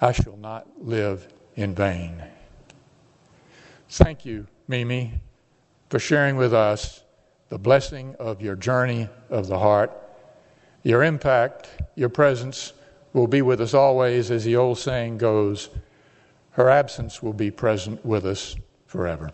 I 0.00 0.12
shall 0.12 0.36
not 0.36 0.66
live 0.80 1.28
in 1.56 1.74
vain. 1.74 2.22
Thank 3.88 4.24
you, 4.24 4.46
Mimi, 4.68 5.20
for 5.88 5.98
sharing 5.98 6.36
with 6.36 6.54
us 6.54 7.02
the 7.48 7.58
blessing 7.58 8.14
of 8.20 8.40
your 8.40 8.54
journey 8.54 9.08
of 9.28 9.48
the 9.48 9.58
heart. 9.58 9.90
Your 10.82 11.02
impact, 11.04 11.68
your 11.94 12.08
presence 12.08 12.72
will 13.12 13.26
be 13.26 13.42
with 13.42 13.60
us 13.60 13.74
always, 13.74 14.30
as 14.30 14.44
the 14.44 14.56
old 14.56 14.78
saying 14.78 15.18
goes. 15.18 15.68
Her 16.52 16.70
absence 16.70 17.22
will 17.22 17.34
be 17.34 17.50
present 17.50 18.04
with 18.04 18.24
us 18.24 18.56
forever. 18.86 19.30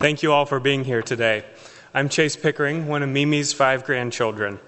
Thank 0.00 0.22
you 0.22 0.32
all 0.32 0.46
for 0.46 0.60
being 0.60 0.84
here 0.84 1.02
today. 1.02 1.44
I'm 1.92 2.08
Chase 2.08 2.36
Pickering, 2.36 2.86
one 2.86 3.02
of 3.02 3.08
Mimi's 3.08 3.52
five 3.52 3.84
grandchildren. 3.84 4.60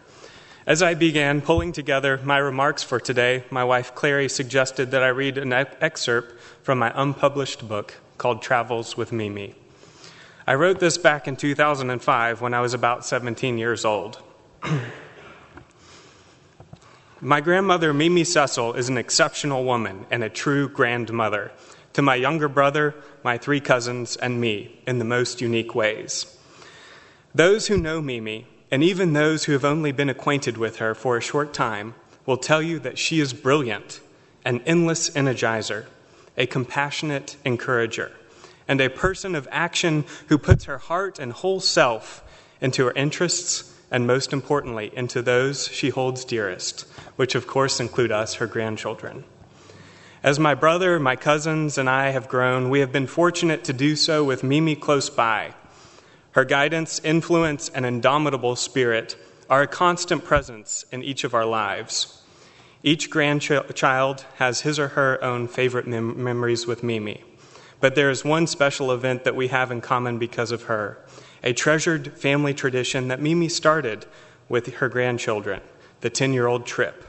As 0.66 0.82
I 0.82 0.94
began 0.94 1.40
pulling 1.40 1.73
together 1.73 2.20
my 2.23 2.38
remarks 2.38 2.82
for 2.82 3.00
today, 3.00 3.44
my 3.50 3.64
wife 3.64 3.94
Clary 3.94 4.28
suggested 4.28 4.92
that 4.92 5.02
I 5.02 5.09
read 5.09 5.38
an 5.38 5.52
excerpt 5.52 6.39
from 6.62 6.79
my 6.79 6.93
unpublished 6.95 7.67
book 7.69 7.95
called 8.19 8.43
Travels 8.43 8.97
with 8.97 9.12
Mimi. 9.12 9.55
I 10.47 10.55
wrote 10.55 10.81
this 10.81 10.99
back 10.99 11.29
in 11.29 11.37
2005 11.37 12.40
when 12.40 12.55
I 12.55 12.61
was 12.61 12.75
about 12.75 13.05
17 13.05 13.57
years 13.57 13.85
old. 13.85 14.23
my 17.21 17.40
grandmother, 17.40 17.95
Mimi 17.95 18.25
Cecil, 18.25 18.75
is 18.75 18.88
an 18.88 18.99
exceptional 18.99 19.64
woman 19.64 20.07
and 20.11 20.25
a 20.25 20.29
true 20.29 20.69
grandmother 20.69 21.52
to 21.93 22.02
my 22.02 22.14
younger 22.14 22.49
brother, 22.49 22.95
my 23.23 23.38
three 23.38 23.61
cousins, 23.61 24.17
and 24.17 24.40
me 24.40 24.81
in 24.87 24.99
the 24.99 25.05
most 25.05 25.40
unique 25.40 25.75
ways. 25.75 26.37
Those 27.35 27.67
who 27.69 27.76
know 27.76 28.00
Mimi, 28.00 28.47
and 28.71 28.83
even 28.83 29.12
those 29.12 29.45
who 29.45 29.52
have 29.52 29.64
only 29.64 29.93
been 29.93 30.09
acquainted 30.09 30.57
with 30.57 30.76
her 30.76 30.95
for 30.95 31.17
a 31.17 31.23
short 31.23 31.52
time, 31.52 31.95
will 32.26 32.37
tell 32.37 32.62
you 32.62 32.79
that 32.81 32.99
she 32.99 33.21
is 33.21 33.33
brilliant, 33.33 34.00
an 34.45 34.61
endless 34.67 35.11
energizer, 35.11 35.87
a 36.37 36.47
compassionate 36.47 37.37
encourager, 37.45 38.13
and 38.69 38.81
a 38.81 38.89
person 38.89 39.35
of 39.35 39.49
action 39.51 40.05
who 40.29 40.39
puts 40.39 40.65
her 40.65 40.79
heart 40.79 41.19
and 41.19 41.33
whole 41.33 41.61
self 41.61 42.23
into 42.61 42.85
her 42.87 42.93
interests 42.93 43.75
and, 43.91 44.07
most 44.07 44.33
importantly, 44.33 44.91
into 44.95 45.21
those 45.23 45.67
she 45.69 45.89
holds 45.89 46.25
dearest, 46.25 46.83
which 47.17 47.35
of 47.35 47.47
course 47.47 47.81
include 47.81 48.13
us, 48.13 48.35
her 48.35 48.47
grandchildren. 48.47 49.25
As 50.23 50.39
my 50.39 50.55
brother, 50.55 51.01
my 51.01 51.17
cousins, 51.17 51.79
and 51.79 51.89
I 51.89 52.11
have 52.11 52.29
grown, 52.29 52.69
we 52.69 52.81
have 52.81 52.93
been 52.93 53.07
fortunate 53.07 53.65
to 53.65 53.73
do 53.73 53.97
so 53.97 54.23
with 54.23 54.45
Mimi 54.45 54.77
close 54.77 55.09
by. 55.09 55.55
Her 56.33 56.45
guidance, 56.45 57.01
influence, 57.03 57.71
and 57.71 57.85
indomitable 57.85 58.55
spirit 58.55 59.17
are 59.49 59.63
a 59.63 59.67
constant 59.67 60.25
presence 60.25 60.85
in 60.93 61.03
each 61.03 61.25
of 61.25 61.35
our 61.35 61.47
lives. 61.47 62.20
Each 62.83 63.11
grandchild 63.11 64.25
has 64.37 64.63
his 64.63 64.79
or 64.79 64.89
her 64.89 65.23
own 65.23 65.49
favorite 65.49 65.87
mem- 65.87 66.23
memories 66.23 66.67
with 66.67 66.83
Mimi, 66.83 67.23
but 67.79 67.95
there 67.95 68.11
is 68.11 68.25
one 68.25 68.47
special 68.47 68.91
event 68.91 69.25
that 69.25 69.37
we 69.37 69.49
have 69.49 69.71
in 69.71 69.81
common 69.81 70.19
because 70.19 70.51
of 70.51 70.65
her 70.65 70.99
a 71.43 71.53
treasured 71.53 72.13
family 72.19 72.55
tradition 72.55 73.09
that 73.09 73.21
Mimi 73.21 73.49
started 73.49 74.07
with 74.49 74.75
her 74.75 74.89
grandchildren, 74.89 75.61
the 76.01 76.11
10 76.11 76.33
year 76.33 76.47
old 76.47 76.67
trip. 76.67 77.05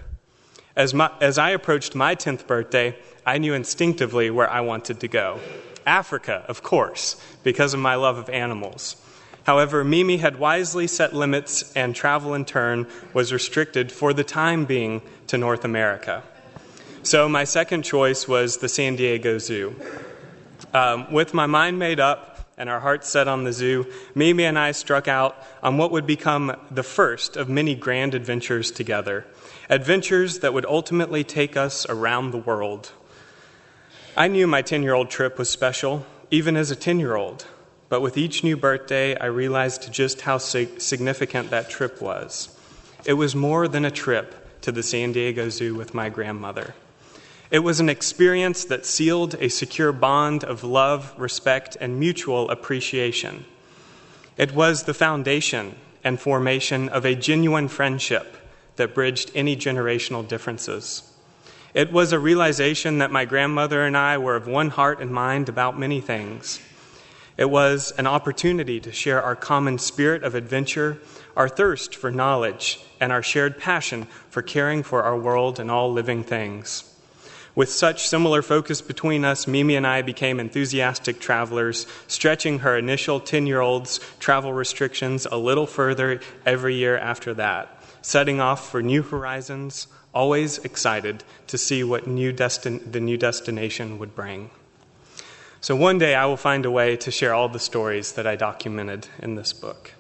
As, 0.76 0.94
my, 0.94 1.12
as 1.20 1.38
I 1.38 1.50
approached 1.50 1.96
my 1.96 2.16
10th 2.16 2.48
birthday, 2.48 2.98
I 3.26 3.38
knew 3.38 3.54
instinctively 3.54 4.30
where 4.30 4.50
I 4.50 4.62
wanted 4.62 5.02
to 5.02 5.08
go. 5.08 5.40
Africa, 5.86 6.46
of 6.48 6.64
course, 6.64 7.22
because 7.44 7.74
of 7.74 7.80
my 7.80 7.96
love 7.96 8.18
of 8.18 8.30
animals. 8.30 8.96
However, 9.44 9.84
Mimi 9.84 10.18
had 10.18 10.38
wisely 10.38 10.88
set 10.88 11.14
limits, 11.14 11.72
and 11.74 11.96
travel 11.96 12.34
in 12.34 12.46
turn 12.46 12.88
was 13.14 13.34
restricted 13.34 13.92
for 13.92 14.14
the 14.14 14.24
time 14.24 14.66
being 14.66 15.02
to 15.28 15.38
North 15.38 15.66
America. 15.66 16.24
So, 17.04 17.28
my 17.28 17.44
second 17.44 17.84
choice 17.84 18.28
was 18.28 18.58
the 18.58 18.70
San 18.70 18.96
Diego 18.96 19.40
Zoo. 19.40 19.76
Um, 20.74 21.12
with 21.12 21.34
my 21.34 21.48
mind 21.48 21.80
made 21.80 22.00
up 22.00 22.32
and 22.58 22.70
our 22.70 22.80
hearts 22.80 23.10
set 23.10 23.28
on 23.28 23.44
the 23.44 23.52
zoo, 23.52 23.92
Mimi 24.14 24.46
and 24.46 24.60
I 24.60 24.72
struck 24.72 25.08
out 25.08 25.36
on 25.64 25.78
what 25.78 25.92
would 25.92 26.06
become 26.06 26.56
the 26.70 26.84
first 26.84 27.36
of 27.36 27.50
many 27.50 27.74
grand 27.74 28.14
adventures 28.14 28.70
together 28.70 29.26
adventures 29.72 30.40
that 30.40 30.54
would 30.54 30.66
ultimately 30.66 31.24
take 31.24 31.56
us 31.56 31.86
around 31.88 32.32
the 32.32 32.38
world. 32.38 32.92
I 34.18 34.28
knew 34.28 34.46
my 34.46 34.62
10 34.62 34.84
year 34.84 34.94
old 34.94 35.10
trip 35.10 35.40
was 35.40 35.50
special, 35.50 36.06
even 36.30 36.58
as 36.58 36.70
a 36.70 36.76
10 36.76 37.00
year 37.00 37.16
old, 37.16 37.46
but 37.92 38.02
with 38.02 38.18
each 38.18 38.42
new 38.42 38.56
birthday, 38.56 39.18
I 39.18 39.26
realized 39.26 39.92
just 39.92 40.22
how 40.22 40.38
significant 40.38 41.50
that 41.50 41.70
trip 41.70 42.02
was. 42.02 42.48
It 43.04 43.16
was 43.16 43.36
more 43.36 43.68
than 43.68 43.84
a 43.84 43.92
trip 43.92 44.62
to 44.62 44.72
the 44.72 44.82
San 44.82 45.12
Diego 45.12 45.50
Zoo 45.50 45.76
with 45.76 45.94
my 45.94 46.08
grandmother. 46.08 46.74
It 47.52 47.60
was 47.60 47.82
an 47.82 47.90
experience 47.90 48.64
that 48.64 48.86
sealed 48.86 49.36
a 49.42 49.50
secure 49.50 49.92
bond 49.92 50.46
of 50.46 50.64
love, 50.64 51.14
respect, 51.18 51.76
and 51.82 52.00
mutual 52.00 52.50
appreciation. 52.50 53.44
It 54.38 54.54
was 54.54 54.84
the 54.84 54.94
foundation 54.94 55.76
and 56.02 56.18
formation 56.18 56.88
of 56.88 57.04
a 57.04 57.14
genuine 57.14 57.68
friendship 57.68 58.38
that 58.78 58.96
bridged 58.96 59.32
any 59.36 59.58
generational 59.58 60.26
differences. 60.26 61.12
It 61.74 61.92
was 61.92 62.14
a 62.14 62.20
realization 62.20 63.00
that 63.00 63.12
my 63.12 63.26
grandmother 63.26 63.84
and 63.84 63.98
I 63.98 64.18
were 64.18 64.38
of 64.38 64.48
one 64.48 64.70
heart 64.70 65.02
and 65.02 65.12
mind 65.12 65.50
about 65.50 65.78
many 65.78 66.00
things. 66.00 66.62
It 67.42 67.50
was 67.50 67.92
an 67.98 68.06
opportunity 68.06 68.80
to 68.82 68.92
share 68.92 69.20
our 69.20 69.36
common 69.36 69.80
spirit 69.80 70.22
of 70.24 70.36
adventure, 70.36 71.00
our 71.36 71.50
thirst 71.50 71.96
for 71.96 72.12
knowledge, 72.12 72.80
and 73.00 73.12
our 73.12 73.24
shared 73.24 73.58
passion 73.58 74.06
for 74.30 74.44
caring 74.44 74.84
for 74.84 75.02
our 75.02 75.18
world 75.18 75.60
and 75.60 75.72
all 75.72 75.92
living 75.92 76.24
things. 76.24 76.84
With 77.56 77.70
such 77.70 78.08
similar 78.08 78.44
focus 78.44 78.80
between 78.84 79.26
us, 79.26 79.48
Mimi 79.48 79.76
and 79.76 79.88
I 79.88 80.04
became 80.04 80.40
enthusiastic 80.40 81.20
travelers, 81.20 81.88
stretching 82.06 82.60
her 82.60 82.78
initial 82.78 83.20
10 83.20 83.48
year 83.48 83.60
old's 83.60 84.00
travel 84.20 84.54
restrictions 84.54 85.26
a 85.26 85.38
little 85.38 85.66
further 85.66 86.20
every 86.46 86.76
year 86.76 86.96
after 86.96 87.34
that, 87.34 87.76
setting 88.04 88.40
off 88.40 88.70
for 88.70 88.84
new 88.84 89.02
horizons, 89.02 89.88
always 90.14 90.60
excited 90.60 91.24
to 91.48 91.58
see 91.58 91.84
what 91.84 92.06
new 92.06 92.32
destin- 92.32 92.92
the 92.92 93.00
new 93.00 93.18
destination 93.18 93.98
would 93.98 94.14
bring. 94.14 94.52
So 95.62 95.76
one 95.76 96.00
day 96.00 96.16
I 96.16 96.26
will 96.26 96.38
find 96.38 96.66
a 96.66 96.72
way 96.72 96.98
to 96.98 97.12
share 97.12 97.36
all 97.36 97.48
the 97.48 97.60
stories 97.60 98.14
that 98.14 98.26
I 98.26 98.36
documented 98.36 99.08
in 99.20 99.36
this 99.36 99.54
book. 99.54 99.94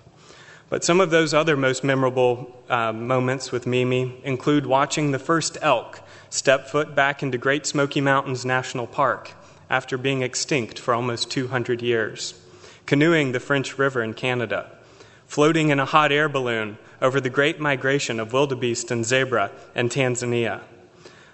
But 0.70 0.84
some 0.84 1.00
of 1.00 1.12
those 1.12 1.36
other 1.36 1.56
most 1.56 1.84
memorable 1.84 2.63
uh, 2.68 2.91
moments 2.91 3.51
with 3.51 3.68
Mimi 3.68 4.20
include 4.24 4.65
watching 4.65 5.12
the 5.12 5.20
first 5.20 5.60
elk 5.62 6.01
step 6.32 6.68
foot 6.68 6.96
back 6.96 7.22
into 7.22 7.38
Great 7.38 7.68
Smoky 7.68 8.01
Mountains 8.01 8.44
National 8.44 8.88
Park 8.88 9.34
after 9.70 10.00
being 10.00 10.24
extinct 10.24 10.80
for 10.80 10.96
almost 10.96 11.30
200 11.30 11.84
years, 11.84 12.34
canoeing 12.88 13.32
the 13.32 13.39
French 13.39 13.77
River 13.77 14.01
in 14.01 14.15
Canada, 14.15 14.68
floating 15.27 15.70
in 15.70 15.80
a 15.80 15.86
hot 15.86 16.12
air 16.12 16.27
balloon 16.27 16.80
over 17.03 17.22
the 17.22 17.30
great 17.30 17.60
migration 17.60 18.20
of 18.20 18.34
wildebeest 18.34 18.89
and 18.89 19.06
zebra 19.06 19.51
in 19.75 19.89
Tanzania, 19.89 20.62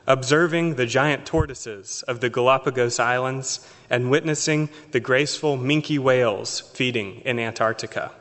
observing 0.08 0.76
the 0.76 0.86
giant 0.86 1.26
tortoises 1.26 2.04
of 2.08 2.22
the 2.22 2.30
Galapagos 2.30 3.00
Islands, 3.00 3.68
and 3.90 4.10
witnessing 4.10 4.70
the 4.92 5.00
graceful 5.00 5.58
minke 5.58 6.00
whales 6.00 6.62
feeding 6.62 7.22
in 7.26 7.40
Antarctica. 7.40 8.12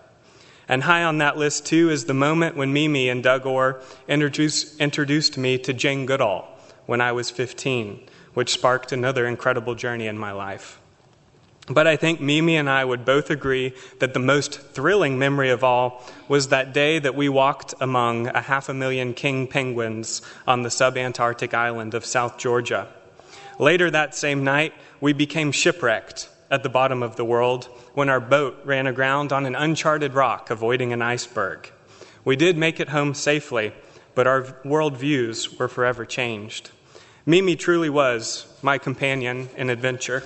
And 0.69 0.83
high 0.83 1.05
on 1.05 1.19
that 1.19 1.37
list, 1.37 1.65
too, 1.65 1.91
is 1.91 2.07
the 2.07 2.15
moment 2.15 2.57
when 2.57 2.73
Mimi 2.73 3.09
and 3.09 3.23
Doug 3.23 3.47
Orr 3.47 3.81
introduced, 4.09 4.81
introduced 4.81 5.39
me 5.39 5.59
to 5.59 5.73
Jane 5.73 6.07
Goodall, 6.07 6.49
when 6.87 7.01
I 7.01 7.13
was 7.13 7.31
15, 7.31 8.09
which 8.35 8.53
sparked 8.53 8.91
another 8.91 9.27
incredible 9.27 9.77
journey 9.77 10.09
in 10.09 10.19
my 10.19 10.33
life. 10.33 10.81
But 11.69 11.89
I 11.89 11.97
think 11.97 12.21
Mimi 12.21 12.57
and 12.57 12.71
I 12.71 12.85
would 12.85 13.05
both 13.05 13.29
agree 13.29 13.75
that 13.99 14.15
the 14.15 14.21
most 14.21 14.61
thrilling 14.61 15.19
memory 15.19 15.51
of 15.51 15.65
all 15.65 16.05
was 16.29 16.49
that 16.49 16.73
day 16.73 17.01
that 17.01 17.17
we 17.17 17.29
walked 17.29 17.75
among 17.81 18.29
a 18.29 18.41
half 18.41 18.69
a 18.69 18.75
million 18.75 19.15
king 19.15 19.49
penguins 19.49 20.23
on 20.47 20.63
the 20.63 20.69
subantarctic 20.69 21.55
island 21.55 21.95
of 21.95 22.07
South 22.07 22.39
Georgia. 22.39 22.87
Later 23.59 23.91
that 23.91 24.15
same 24.15 24.45
night, 24.45 24.75
we 25.01 25.13
became 25.13 25.51
shipwrecked 25.51 26.29
at 26.53 26.63
the 26.63 26.69
bottom 26.69 27.03
of 27.03 27.17
the 27.17 27.25
world 27.25 27.65
when 27.95 28.09
our 28.09 28.21
boat 28.21 28.59
ran 28.65 28.87
aground 28.87 29.33
on 29.33 29.47
an 29.47 29.57
uncharted 29.57 30.15
rock, 30.15 30.51
avoiding 30.51 30.93
an 30.93 31.03
iceberg. 31.03 31.73
We 32.25 32.37
did 32.37 32.57
make 32.57 32.79
it 32.79 32.91
home 32.91 33.15
safely, 33.15 33.73
but 34.15 34.29
our 34.29 34.43
worldviews 34.65 35.59
were 35.59 35.69
forever 35.69 36.05
changed. 36.05 36.71
Mimi 37.25 37.57
truly 37.57 37.91
was 37.91 38.47
my 38.63 38.79
companion 38.79 39.49
in 39.57 39.69
adventure. 39.69 40.23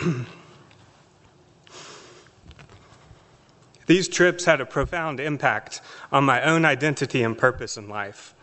These 3.86 4.08
trips 4.08 4.44
had 4.44 4.60
a 4.60 4.66
profound 4.66 5.18
impact 5.20 5.80
on 6.12 6.24
my 6.24 6.42
own 6.42 6.64
identity 6.64 7.22
and 7.22 7.36
purpose 7.36 7.76
in 7.76 7.88
life. 7.88 8.34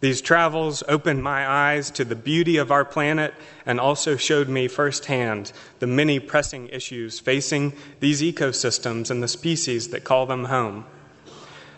These 0.00 0.20
travels 0.20 0.84
opened 0.86 1.24
my 1.24 1.48
eyes 1.48 1.90
to 1.92 2.04
the 2.04 2.14
beauty 2.14 2.56
of 2.56 2.70
our 2.70 2.84
planet 2.84 3.34
and 3.66 3.80
also 3.80 4.16
showed 4.16 4.48
me 4.48 4.68
firsthand 4.68 5.52
the 5.80 5.88
many 5.88 6.20
pressing 6.20 6.68
issues 6.68 7.18
facing 7.18 7.72
these 7.98 8.22
ecosystems 8.22 9.10
and 9.10 9.22
the 9.22 9.28
species 9.28 9.88
that 9.88 10.04
call 10.04 10.26
them 10.26 10.44
home. 10.44 10.84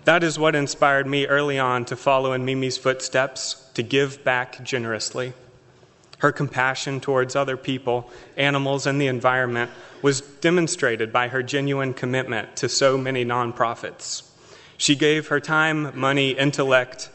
That 0.05 0.23
is 0.23 0.39
what 0.39 0.55
inspired 0.55 1.07
me 1.07 1.27
early 1.27 1.59
on 1.59 1.85
to 1.87 1.97
follow 1.97 2.33
in 2.33 2.45
Mimi's 2.45 2.79
footsteps, 2.79 3.65
to 3.75 3.83
give 3.83 4.23
back 4.25 4.63
generously. 4.65 5.33
Her 6.21 6.33
compassion 6.33 7.01
towards 7.01 7.35
other 7.35 7.57
people, 7.57 8.11
animals, 8.37 8.87
and 8.87 9.01
the 9.01 9.07
environment 9.07 9.71
was 10.03 10.21
demonstrated 10.21 11.13
by 11.13 11.29
her 11.29 11.43
genuine 11.43 11.95
commitment 11.95 12.57
to 12.57 12.69
so 12.69 12.97
many 12.97 13.25
nonprofits. 13.25 14.23
She 14.77 14.97
gave 14.97 15.29
her 15.29 15.41
time, 15.41 15.99
money, 15.99 16.31
intellect 16.31 17.11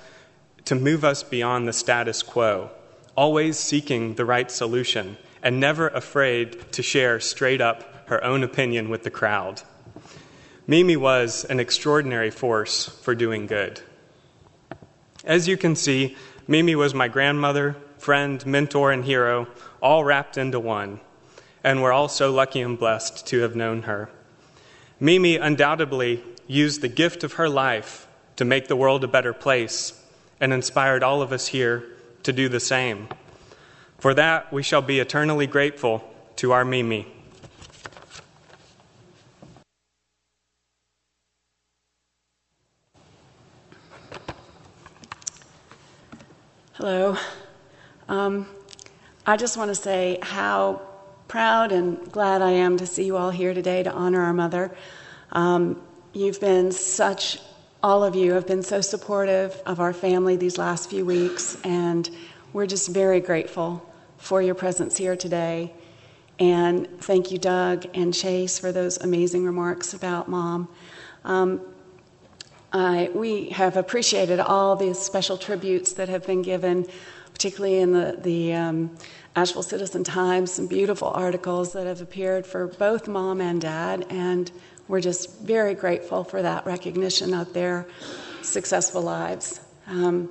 to 0.65 0.75
move 0.75 1.03
us 1.03 1.23
beyond 1.23 1.67
the 1.67 1.73
status 1.73 2.23
quo, 2.23 2.71
always 3.15 3.57
seeking 3.57 4.15
the 4.15 4.25
right 4.25 4.49
solution 4.49 5.17
and 5.43 5.59
never 5.59 5.87
afraid 5.89 6.71
to 6.73 6.81
share 6.81 7.19
straight 7.19 7.61
up 7.61 8.07
her 8.09 8.23
own 8.23 8.43
opinion 8.43 8.89
with 8.89 9.03
the 9.03 9.11
crowd. 9.11 9.61
Mimi 10.67 10.95
was 10.95 11.45
an 11.45 11.59
extraordinary 11.59 12.31
force 12.31 12.87
for 13.03 13.13
doing 13.13 13.45
good. 13.45 13.81
As 15.23 15.47
you 15.47 15.57
can 15.57 15.75
see, 15.75 16.15
Mimi 16.47 16.75
was 16.75 16.95
my 16.95 17.07
grandmother, 17.07 17.75
friend, 18.05 18.45
mentor, 18.45 18.91
and 18.91 19.03
hero, 19.03 19.47
all 19.81 20.03
wrapped 20.03 20.37
into 20.37 20.59
one, 20.59 20.99
and 21.63 21.81
we're 21.81 21.91
all 21.91 22.07
so 22.07 22.31
lucky 22.31 22.61
and 22.61 22.77
blessed 22.77 23.25
to 23.25 23.39
have 23.39 23.55
known 23.55 23.81
her. 23.81 24.07
Mimi 24.99 25.37
undoubtedly 25.37 26.23
used 26.45 26.81
the 26.81 26.87
gift 26.87 27.23
of 27.23 27.33
her 27.33 27.49
life 27.49 28.07
to 28.35 28.45
make 28.45 28.67
the 28.67 28.75
world 28.75 29.03
a 29.03 29.07
better 29.07 29.33
place 29.33 29.99
and 30.39 30.53
inspired 30.53 31.01
all 31.01 31.23
of 31.23 31.31
us 31.31 31.47
here 31.47 31.83
to 32.21 32.31
do 32.31 32.47
the 32.47 32.59
same. 32.59 33.07
For 33.97 34.13
that, 34.13 34.53
we 34.53 34.61
shall 34.61 34.83
be 34.83 34.99
eternally 34.99 35.47
grateful 35.47 36.07
to 36.35 36.51
our 36.51 36.63
Mimi. 36.63 37.11
Hello. 46.73 47.17
Um, 48.07 48.47
I 49.25 49.35
just 49.35 49.57
want 49.57 49.69
to 49.69 49.75
say 49.75 50.19
how 50.21 50.81
proud 51.27 51.71
and 51.71 52.11
glad 52.11 52.43
I 52.43 52.51
am 52.51 52.77
to 52.77 52.85
see 52.85 53.03
you 53.03 53.17
all 53.17 53.31
here 53.31 53.53
today 53.53 53.81
to 53.81 53.91
honor 53.91 54.21
our 54.21 54.33
mother. 54.33 54.75
Um, 55.31 55.81
you've 56.13 56.39
been 56.39 56.71
such, 56.71 57.39
all 57.81 58.03
of 58.03 58.15
you 58.15 58.33
have 58.33 58.45
been 58.45 58.61
so 58.61 58.81
supportive 58.81 59.59
of 59.65 59.79
our 59.79 59.91
family 59.91 60.35
these 60.35 60.59
last 60.59 60.89
few 60.89 61.03
weeks, 61.03 61.57
and 61.63 62.07
we're 62.53 62.67
just 62.67 62.89
very 62.89 63.19
grateful 63.19 63.83
for 64.17 64.39
your 64.41 64.55
presence 64.55 64.97
here 64.97 65.15
today. 65.15 65.73
And 66.37 66.87
thank 66.99 67.31
you, 67.31 67.39
Doug 67.39 67.85
and 67.95 68.13
Chase, 68.13 68.59
for 68.59 68.71
those 68.71 68.97
amazing 68.97 69.45
remarks 69.45 69.95
about 69.95 70.29
mom. 70.29 70.67
Um, 71.23 71.61
we 72.75 73.49
have 73.51 73.77
appreciated 73.77 74.41
all 74.41 74.75
the 74.75 74.93
special 74.93 75.37
tributes 75.37 75.93
that 75.93 76.09
have 76.09 76.27
been 76.27 76.41
given, 76.41 76.85
particularly 77.31 77.79
in 77.79 77.93
the, 77.93 78.17
the 78.19 78.53
um, 78.53 78.97
Asheville 79.33 79.63
Citizen 79.63 80.03
Times, 80.03 80.51
some 80.51 80.67
beautiful 80.67 81.07
articles 81.07 81.71
that 81.71 81.87
have 81.87 82.01
appeared 82.01 82.45
for 82.45 82.67
both 82.67 83.07
mom 83.07 83.39
and 83.39 83.61
dad, 83.61 84.05
and 84.09 84.51
we're 84.89 84.99
just 84.99 85.39
very 85.39 85.73
grateful 85.73 86.25
for 86.25 86.41
that 86.41 86.65
recognition 86.65 87.33
of 87.33 87.53
their 87.53 87.87
successful 88.41 89.01
lives. 89.01 89.61
Um, 89.87 90.29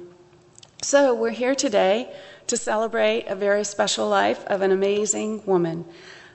so, 0.83 1.15
we're 1.15 1.31
here 1.31 1.55
today 1.55 2.15
to 2.49 2.59
celebrate 2.59 3.27
a 3.27 3.35
very 3.35 3.65
special 3.65 4.07
life 4.07 4.45
of 4.49 4.61
an 4.61 4.71
amazing 4.71 5.47
woman. 5.47 5.87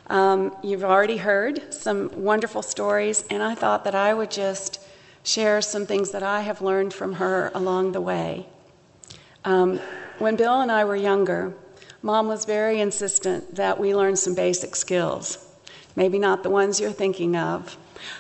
Um, 0.08 0.56
you've 0.63 0.84
already 0.84 1.17
heard 1.17 1.72
some 1.72 2.10
wonderful 2.15 2.63
stories, 2.63 3.26
and 3.30 3.43
I 3.43 3.54
thought 3.54 3.84
that 3.84 3.93
I 3.93 4.12
would 4.12 4.32
just 4.32 4.80
share 5.23 5.62
some 5.62 5.86
things 5.86 6.12
that 6.12 6.23
I 6.23 6.41
have 6.41 6.62
learned 6.62 6.93
from 6.93 7.13
her 7.13 7.51
along 7.53 7.91
the 7.91 8.01
way. 8.01 8.47
Um, 9.45 9.79
when 10.17 10.36
Bill 10.36 10.62
and 10.62 10.71
I 10.71 10.86
were 10.86 10.95
younger, 10.95 11.53
Mom 12.01 12.27
was 12.27 12.45
very 12.45 12.79
insistent 12.79 13.55
that 13.55 13.79
we 13.79 13.95
learn 13.95 14.15
some 14.15 14.34
basic 14.34 14.75
skills. 14.75 15.45
Maybe 15.95 16.19
not 16.19 16.43
the 16.43 16.49
ones 16.49 16.79
you're 16.79 16.91
thinking 16.91 17.36
of, 17.36 17.77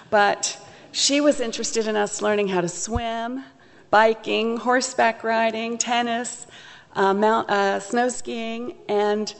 but 0.09 0.57
she 0.91 1.21
was 1.21 1.39
interested 1.39 1.87
in 1.87 1.95
us 1.95 2.21
learning 2.21 2.49
how 2.49 2.61
to 2.61 2.67
swim, 2.67 3.43
biking, 3.89 4.57
horseback 4.57 5.23
riding, 5.23 5.77
tennis, 5.77 6.47
uh, 6.95 7.13
mount, 7.13 7.49
uh, 7.49 7.79
snow 7.79 8.09
skiing, 8.09 8.75
and 8.87 9.33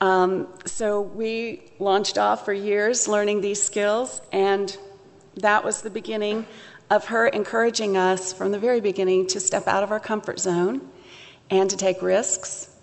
um, 0.00 0.48
so 0.64 1.00
we 1.00 1.62
launched 1.78 2.18
off 2.18 2.44
for 2.44 2.52
years 2.52 3.08
learning 3.08 3.40
these 3.40 3.62
skills, 3.62 4.20
and 4.32 4.76
that 5.36 5.64
was 5.64 5.82
the 5.82 5.90
beginning 5.90 6.46
of 6.90 7.06
her 7.06 7.26
encouraging 7.26 7.96
us 7.96 8.32
from 8.32 8.52
the 8.52 8.58
very 8.58 8.80
beginning 8.80 9.26
to 9.26 9.40
step 9.40 9.66
out 9.66 9.82
of 9.82 9.90
our 9.90 10.00
comfort 10.00 10.40
zone 10.40 10.88
and 11.50 11.68
to 11.70 11.76
take 11.76 12.00
risks 12.00 12.74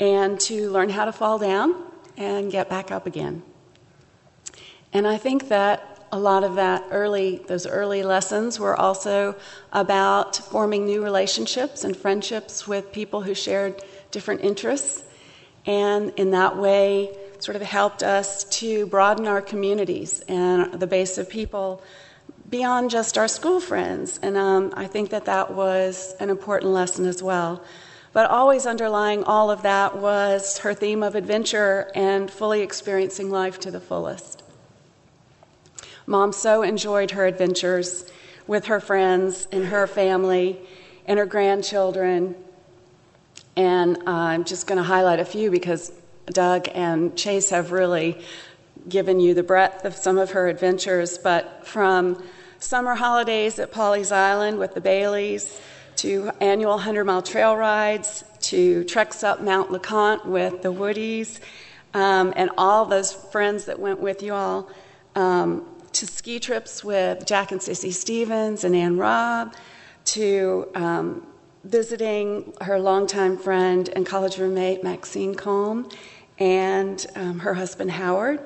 and 0.00 0.40
to 0.40 0.70
learn 0.70 0.88
how 0.88 1.04
to 1.04 1.12
fall 1.12 1.38
down 1.38 1.74
and 2.16 2.50
get 2.50 2.68
back 2.68 2.90
up 2.90 3.06
again. 3.06 3.42
And 4.92 5.06
I 5.06 5.18
think 5.18 5.48
that 5.48 6.06
a 6.12 6.18
lot 6.18 6.44
of 6.44 6.54
that 6.54 6.84
early 6.90 7.44
those 7.48 7.66
early 7.66 8.02
lessons 8.02 8.60
were 8.60 8.76
also 8.76 9.34
about 9.72 10.36
forming 10.36 10.86
new 10.86 11.02
relationships 11.02 11.84
and 11.84 11.96
friendships 11.96 12.66
with 12.66 12.92
people 12.92 13.22
who 13.22 13.34
shared 13.34 13.82
different 14.12 14.40
interests 14.42 15.02
and 15.66 16.12
in 16.16 16.30
that 16.30 16.56
way 16.56 17.14
sort 17.42 17.56
of 17.56 17.62
helped 17.62 18.02
us 18.02 18.44
to 18.44 18.86
broaden 18.86 19.26
our 19.26 19.42
communities 19.42 20.20
and 20.28 20.74
the 20.74 20.86
base 20.86 21.18
of 21.18 21.28
people 21.28 21.82
beyond 22.48 22.90
just 22.90 23.18
our 23.18 23.28
school 23.28 23.60
friends. 23.60 24.18
And 24.22 24.36
um, 24.36 24.72
I 24.76 24.86
think 24.86 25.10
that 25.10 25.24
that 25.24 25.54
was 25.54 26.14
an 26.20 26.30
important 26.30 26.72
lesson 26.72 27.06
as 27.06 27.22
well. 27.22 27.62
But 28.12 28.30
always 28.30 28.66
underlying 28.66 29.24
all 29.24 29.50
of 29.50 29.62
that 29.62 29.96
was 29.98 30.58
her 30.58 30.72
theme 30.72 31.02
of 31.02 31.14
adventure 31.14 31.90
and 31.94 32.30
fully 32.30 32.62
experiencing 32.62 33.30
life 33.30 33.60
to 33.60 33.70
the 33.70 33.80
fullest. 33.80 34.42
Mom 36.06 36.32
so 36.32 36.62
enjoyed 36.62 37.10
her 37.10 37.26
adventures 37.26 38.10
with 38.46 38.66
her 38.66 38.80
friends 38.80 39.48
and 39.50 39.66
her 39.66 39.86
family 39.86 40.58
and 41.04 41.18
her 41.18 41.26
grandchildren. 41.26 42.34
And 43.56 43.98
I'm 44.06 44.44
just 44.44 44.66
going 44.66 44.78
to 44.78 44.84
highlight 44.84 45.18
a 45.18 45.24
few 45.24 45.50
because 45.50 45.92
Doug 46.26 46.68
and 46.74 47.16
Chase 47.16 47.50
have 47.50 47.72
really 47.72 48.20
given 48.88 49.20
you 49.20 49.34
the 49.34 49.42
breadth 49.42 49.84
of 49.84 49.94
some 49.94 50.18
of 50.18 50.32
her 50.32 50.48
adventures. 50.48 51.18
But 51.18 51.66
from 51.66 52.22
summer 52.58 52.94
holidays 52.94 53.58
at 53.58 53.72
Pawleys 53.72 54.12
Island 54.12 54.58
with 54.58 54.74
the 54.74 54.80
Baileys, 54.80 55.60
to 55.96 56.30
annual 56.40 56.72
100 56.72 57.04
mile 57.04 57.22
trail 57.22 57.56
rides, 57.56 58.24
to 58.40 58.84
treks 58.84 59.24
up 59.24 59.40
Mount 59.40 59.70
LeConte 59.70 60.26
with 60.26 60.62
the 60.62 60.72
Woodies, 60.72 61.40
um, 61.94 62.32
and 62.36 62.50
all 62.58 62.84
those 62.84 63.12
friends 63.12 63.64
that 63.64 63.78
went 63.78 64.00
with 64.00 64.22
you 64.22 64.34
all, 64.34 64.70
um, 65.14 65.66
to 65.92 66.06
ski 66.06 66.38
trips 66.38 66.84
with 66.84 67.24
Jack 67.24 67.50
and 67.52 67.60
Sissy 67.60 67.92
Stevens 67.92 68.64
and 68.64 68.76
Ann 68.76 68.98
Robb, 68.98 69.54
to 70.04 70.68
um, 70.74 71.26
visiting 71.66 72.52
her 72.60 72.78
longtime 72.78 73.36
friend 73.36 73.88
and 73.94 74.06
college 74.06 74.38
roommate 74.38 74.84
Maxine 74.84 75.34
Combe 75.34 75.88
and 76.38 77.04
um, 77.16 77.40
her 77.40 77.54
husband 77.54 77.90
Howard 77.90 78.40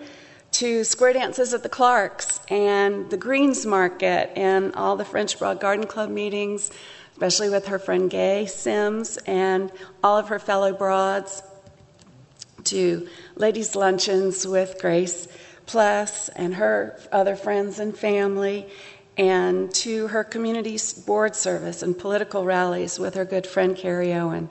to 0.53 0.85
square 0.85 1.13
dances 1.13 1.55
at 1.55 1.63
the 1.63 1.69
Clarks 1.69 2.41
and 2.49 3.11
the 3.11 3.17
Greens 3.17 3.67
Market 3.67 4.31
and 4.37 4.75
all 4.75 4.97
the 4.97 5.05
French 5.05 5.39
Broad 5.39 5.61
Garden 5.61 5.87
Club 5.87 6.11
meetings, 6.11 6.71
especially 7.13 7.51
with 7.51 7.67
her 7.67 7.79
friend 7.79 8.11
Gay 8.11 8.47
Sims 8.47 9.17
and 9.27 9.71
all 10.03 10.17
of 10.17 10.29
her 10.29 10.39
fellow 10.39 10.73
broads, 10.73 11.43
to 12.65 13.09
ladies' 13.37 13.75
luncheons 13.75 14.47
with 14.47 14.81
Grace 14.81 15.29
Pless 15.67 16.29
and 16.31 16.55
her 16.55 16.99
other 17.13 17.37
friends 17.37 17.79
and 17.79 17.97
family, 17.97 18.69
and 19.17 19.73
to 19.75 20.09
her 20.09 20.25
community 20.25 20.79
board 21.07 21.35
service 21.37 21.83
and 21.83 21.99
political 21.99 22.45
rallies 22.45 22.99
with 22.99 23.15
her 23.15 23.25
good 23.25 23.47
friend 23.47 23.77
Carrie 23.77 24.15
Owen. 24.15 24.49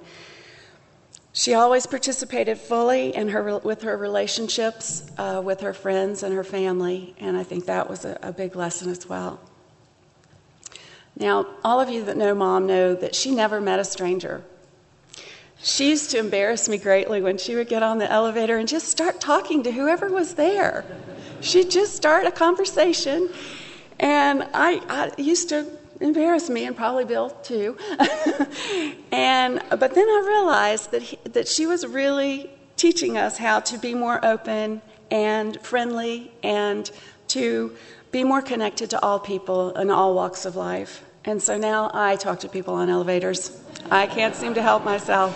She 1.32 1.54
always 1.54 1.86
participated 1.86 2.58
fully 2.58 3.16
in 3.16 3.30
her, 3.30 3.60
with 3.60 3.84
her 3.84 3.96
relationships 3.96 5.10
uh, 5.18 5.42
with 5.44 5.62
her 5.62 5.74
friends 5.74 6.24
and 6.24 6.34
her 6.34 6.44
family, 6.44 7.16
and 7.20 7.38
I 7.38 7.44
think 7.44 7.66
that 7.66 7.90
was 7.90 8.04
a, 8.04 8.18
a 8.22 8.34
big 8.34 8.56
lesson 8.56 8.90
as 8.90 9.08
well. 9.08 9.40
Now, 11.16 11.46
all 11.64 11.80
of 11.80 11.90
you 11.90 12.04
that 12.06 12.18
know 12.18 12.34
mom 12.34 12.66
know 12.66 12.96
that 12.96 13.14
she 13.14 13.32
never 13.32 13.62
met 13.62 13.80
a 13.80 13.84
stranger. 13.84 14.44
She 15.62 15.90
used 15.90 16.12
to 16.12 16.18
embarrass 16.18 16.70
me 16.70 16.78
greatly 16.78 17.22
when 17.22 17.38
she 17.38 17.56
would 17.56 17.68
get 17.68 17.84
on 17.84 17.98
the 17.98 18.10
elevator 18.10 18.58
and 18.58 18.68
just 18.68 18.88
start 18.88 19.20
talking 19.20 19.64
to 19.64 19.72
whoever 19.72 20.10
was 20.10 20.36
there. 20.36 20.86
She'd 21.42 21.70
just 21.70 21.96
start 21.96 22.26
a 22.26 22.32
conversation, 22.32 23.30
and 24.00 24.48
I, 24.54 24.82
I 24.90 25.22
used 25.22 25.50
to 25.50 25.66
embarrass 26.00 26.50
me 26.50 26.66
and 26.66 26.76
probably 26.76 27.06
Bill 27.06 27.30
too. 27.30 27.78
and 29.12 29.62
but 29.70 29.94
then 29.94 30.08
I 30.08 30.24
realized 30.28 30.92
that 30.92 31.02
he, 31.02 31.20
that 31.26 31.48
she 31.48 31.66
was 31.66 31.86
really 31.86 32.50
teaching 32.78 33.18
us 33.18 33.38
how 33.38 33.60
to 33.60 33.78
be 33.78 33.94
more 33.94 34.24
open 34.26 34.82
and 35.12 35.60
friendly 35.62 36.32
and 36.44 36.90
to 37.28 37.76
be 38.12 38.24
more 38.24 38.42
connected 38.42 38.90
to 38.92 39.04
all 39.04 39.20
people 39.20 39.72
in 39.72 39.92
all 39.92 40.14
walks 40.16 40.46
of 40.46 40.56
life. 40.56 41.04
And 41.26 41.42
so 41.42 41.58
now 41.58 41.92
I 41.94 42.16
talk 42.16 42.40
to 42.40 42.50
people 42.50 42.74
on 42.76 42.90
elevators. 42.90 43.62
I 43.92 44.08
can't 44.08 44.34
seem 44.34 44.54
to 44.54 44.62
help 44.62 44.86
myself. 44.86 45.36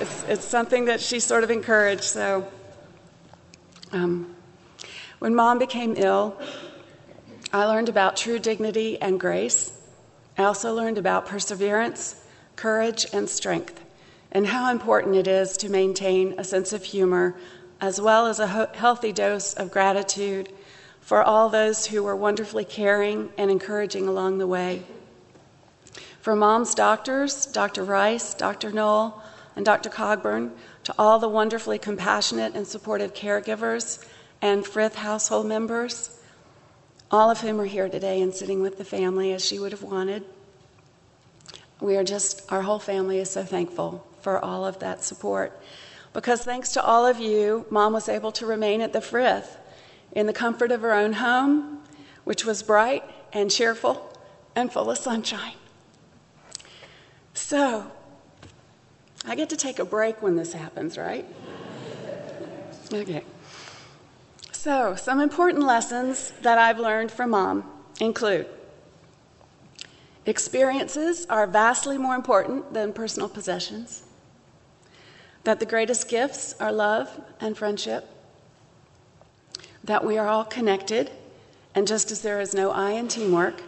It's, 0.00 0.24
it's 0.24 0.44
something 0.44 0.86
that 0.86 1.00
she 1.00 1.20
sort 1.20 1.44
of 1.44 1.50
encouraged. 1.50 2.02
So 2.04 2.48
um, 3.92 4.34
when 5.20 5.34
mom 5.34 5.58
became 5.58 5.94
ill, 5.96 6.36
I 7.52 7.64
learned 7.64 7.88
about 7.88 8.16
true 8.16 8.38
dignity 8.38 9.00
and 9.02 9.18
grace 9.18 9.72
I 10.40 10.44
also 10.44 10.72
learned 10.74 10.96
about 10.96 11.26
perseverance, 11.26 12.24
courage, 12.56 13.04
and 13.12 13.28
strength, 13.28 13.84
and 14.32 14.46
how 14.46 14.70
important 14.70 15.16
it 15.16 15.26
is 15.26 15.56
to 15.58 15.68
maintain 15.68 16.34
a 16.38 16.44
sense 16.44 16.72
of 16.72 16.82
humor 16.82 17.36
as 17.78 18.00
well 18.00 18.26
as 18.26 18.40
a 18.40 18.70
healthy 18.72 19.12
dose 19.12 19.52
of 19.52 19.70
gratitude 19.70 20.48
for 21.02 21.22
all 21.22 21.50
those 21.50 21.86
who 21.86 22.02
were 22.02 22.16
wonderfully 22.16 22.64
caring 22.64 23.30
and 23.36 23.50
encouraging 23.50 24.08
along 24.08 24.38
the 24.38 24.46
way. 24.46 24.82
From 26.22 26.38
mom's 26.38 26.74
doctors, 26.74 27.44
Dr. 27.44 27.84
Rice, 27.84 28.32
Dr. 28.32 28.70
Knoll, 28.70 29.22
and 29.56 29.66
Dr. 29.66 29.90
Cogburn, 29.90 30.52
to 30.84 30.94
all 30.98 31.18
the 31.18 31.28
wonderfully 31.28 31.78
compassionate 31.78 32.54
and 32.54 32.66
supportive 32.66 33.12
caregivers 33.12 34.02
and 34.40 34.66
Frith 34.66 34.94
household 34.94 35.46
members, 35.46 36.18
all 37.10 37.30
of 37.30 37.40
whom 37.40 37.60
are 37.60 37.66
here 37.66 37.88
today 37.88 38.20
and 38.20 38.32
sitting 38.34 38.62
with 38.62 38.78
the 38.78 38.84
family 38.84 39.32
as 39.32 39.44
she 39.44 39.58
would 39.58 39.72
have 39.72 39.82
wanted. 39.82 40.24
We 41.80 41.96
are 41.96 42.04
just, 42.04 42.50
our 42.52 42.62
whole 42.62 42.78
family 42.78 43.18
is 43.18 43.30
so 43.30 43.44
thankful 43.44 44.06
for 44.20 44.42
all 44.44 44.66
of 44.66 44.78
that 44.80 45.02
support. 45.02 45.58
Because 46.12 46.42
thanks 46.42 46.72
to 46.72 46.82
all 46.82 47.06
of 47.06 47.18
you, 47.18 47.66
mom 47.70 47.92
was 47.92 48.08
able 48.08 48.32
to 48.32 48.46
remain 48.46 48.80
at 48.80 48.92
the 48.92 49.00
Frith 49.00 49.56
in 50.12 50.26
the 50.26 50.32
comfort 50.32 50.70
of 50.72 50.82
her 50.82 50.92
own 50.92 51.14
home, 51.14 51.82
which 52.24 52.44
was 52.44 52.62
bright 52.62 53.04
and 53.32 53.50
cheerful 53.50 54.12
and 54.54 54.72
full 54.72 54.90
of 54.90 54.98
sunshine. 54.98 55.54
So, 57.34 57.90
I 59.24 59.34
get 59.34 59.48
to 59.50 59.56
take 59.56 59.78
a 59.78 59.84
break 59.84 60.22
when 60.22 60.36
this 60.36 60.52
happens, 60.52 60.96
right? 60.96 61.26
Okay. 62.92 63.22
So, 64.62 64.94
some 64.94 65.20
important 65.20 65.64
lessons 65.64 66.34
that 66.42 66.58
I've 66.58 66.78
learned 66.78 67.10
from 67.10 67.30
mom 67.30 67.64
include 67.98 68.46
experiences 70.26 71.24
are 71.30 71.46
vastly 71.46 71.96
more 71.96 72.14
important 72.14 72.74
than 72.74 72.92
personal 72.92 73.30
possessions, 73.30 74.02
that 75.44 75.60
the 75.60 75.64
greatest 75.64 76.10
gifts 76.10 76.54
are 76.60 76.72
love 76.72 77.08
and 77.40 77.56
friendship, 77.56 78.06
that 79.82 80.04
we 80.04 80.18
are 80.18 80.28
all 80.28 80.44
connected, 80.44 81.10
and 81.74 81.86
just 81.86 82.10
as 82.10 82.20
there 82.20 82.38
is 82.38 82.52
no 82.52 82.70
I 82.70 82.90
in 82.90 83.08
teamwork, 83.08 83.62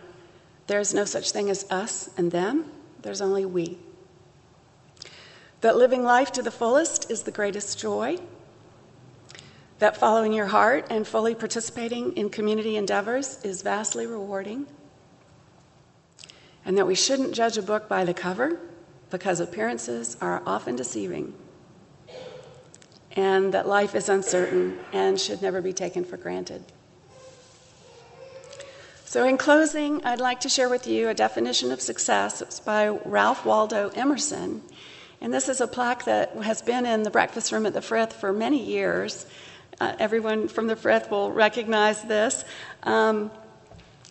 there 0.67 0.79
is 0.81 0.93
no 0.93 1.07
such 1.07 1.31
thing 1.31 1.49
as 1.49 1.65
us 1.71 2.11
and 2.19 2.31
them, 2.31 2.67
there's 3.01 3.23
only 3.23 3.47
we. 3.47 3.79
That 5.63 5.79
living 5.79 6.05
life 6.05 6.33
to 6.33 6.43
the 6.43 6.51
fullest 6.51 7.11
is 7.11 7.23
the 7.23 7.31
greatest 7.31 7.79
joy 7.79 8.19
that 9.83 9.97
following 9.97 10.33
your 10.33 10.47
heart 10.47 10.87
and 10.91 11.05
fully 11.05 11.35
participating 11.35 12.17
in 12.17 12.31
community 12.31 12.77
endeavors 12.77 13.41
is 13.43 13.63
vastly 13.63 14.07
rewarding, 14.07 14.65
and 16.65 16.79
that 16.79 16.87
we 16.87 16.95
shouldn't 16.95 17.35
judge 17.35 17.59
a 17.59 17.63
book 17.63 17.89
by 17.89 18.05
the 18.05 18.15
cover 18.15 18.61
because 19.11 19.41
appearances 19.41 20.17
are 20.21 20.41
often 20.47 20.77
deceiving, 20.77 21.35
and 23.17 23.53
that 23.53 23.67
life 23.67 23.97
is 23.97 24.09
uncertain 24.09 24.79
and 24.93 25.21
should 25.21 25.43
never 25.43 25.61
be 25.61 25.73
taken 25.73 26.05
for 26.05 26.17
granted. 26.17 26.63
So, 29.05 29.27
in 29.27 29.37
closing, 29.37 30.05
I'd 30.05 30.21
like 30.21 30.39
to 30.43 30.49
share 30.49 30.69
with 30.69 30.87
you 30.87 31.09
a 31.09 31.15
definition 31.15 31.73
of 31.73 31.81
success. 31.81 32.41
It's 32.41 32.61
by 32.61 32.87
Ralph 32.87 33.45
Waldo 33.45 33.89
Emerson. 33.97 34.63
And 35.21 35.35
this 35.35 35.49
is 35.49 35.61
a 35.61 35.67
plaque 35.67 36.05
that 36.05 36.37
has 36.37 36.63
been 36.63 36.87
in 36.87 37.03
the 37.03 37.11
breakfast 37.11 37.51
room 37.51 37.67
at 37.67 37.73
the 37.73 37.83
Frith 37.83 38.13
for 38.13 38.33
many 38.33 38.65
years. 38.65 39.27
Uh, 39.83 39.97
everyone 39.99 40.47
from 40.47 40.69
the 40.69 40.77
Frith 40.77 41.11
will 41.11 41.33
recognize 41.33 42.03
this. 42.03 42.45
Um, 42.85 43.33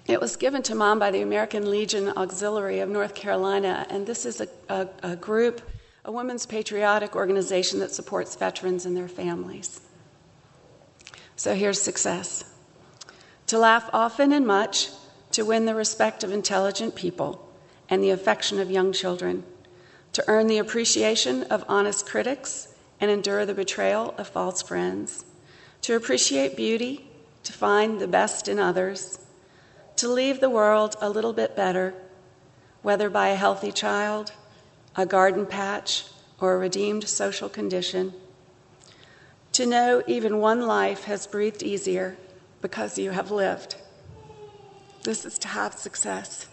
it 0.06 0.20
was 0.20 0.36
given 0.36 0.62
to 0.64 0.76
mom 0.76 1.00
by 1.00 1.12
the 1.12 1.22
American 1.22 1.72
Legion 1.72 2.10
Auxiliary 2.18 2.82
of 2.82 2.90
North 2.90 3.16
Carolina, 3.16 3.88
and 3.90 4.06
this 4.06 4.26
is 4.26 4.42
a, 4.42 4.50
a, 4.68 4.90
a 5.02 5.16
group, 5.16 5.62
a 6.04 6.12
women's 6.12 6.46
patriotic 6.46 7.16
organization 7.16 7.80
that 7.80 7.94
supports 7.94 8.36
veterans 8.36 8.86
and 8.86 8.98
their 8.98 9.08
families. 9.08 9.80
So 11.38 11.56
here's 11.56 11.82
success 11.82 12.44
to 13.48 13.58
laugh 13.58 13.90
often 13.94 14.34
and 14.34 14.46
much, 14.46 14.90
to 15.32 15.46
win 15.46 15.64
the 15.64 15.74
respect 15.74 16.26
of 16.26 16.34
intelligent 16.34 16.96
people 16.96 17.50
and 17.88 18.04
the 18.04 18.10
affection 18.10 18.60
of 18.60 18.70
young 18.70 18.92
children, 18.92 19.46
to 20.12 20.24
earn 20.28 20.48
the 20.48 20.58
appreciation 20.58 21.44
of 21.44 21.64
honest 21.70 22.06
critics 22.06 22.68
and 23.00 23.10
endure 23.10 23.46
the 23.46 23.54
betrayal 23.54 24.14
of 24.18 24.28
false 24.28 24.62
friends 24.62 25.24
to 25.82 25.96
appreciate 25.96 26.56
beauty, 26.56 27.06
to 27.44 27.54
find 27.54 28.00
the 28.00 28.08
best 28.08 28.48
in 28.48 28.60
others, 28.60 29.20
to 29.96 30.08
leave 30.08 30.40
the 30.40 30.50
world 30.50 30.96
a 31.02 31.10
little 31.10 31.34
bit 31.34 31.56
better, 31.56 31.94
whether 32.82 33.10
by 33.10 33.30
a 33.30 33.36
healthy 33.36 33.72
child, 33.72 34.32
a 34.96 35.06
garden 35.06 35.46
patch, 35.46 36.06
or 36.40 36.54
a 36.54 36.58
redeemed 36.58 37.08
social 37.08 37.50
condition. 37.50 38.14
To 39.54 39.66
know 39.66 40.02
even 40.08 40.40
one 40.40 40.62
life 40.62 41.04
has 41.04 41.28
breathed 41.28 41.62
easier 41.62 42.18
because 42.62 42.98
you 42.98 43.12
have 43.12 43.32
lived. 43.32 43.76
This 45.04 45.26
is 45.26 45.38
to 45.40 45.48
have 45.48 45.74
success. 45.74 46.48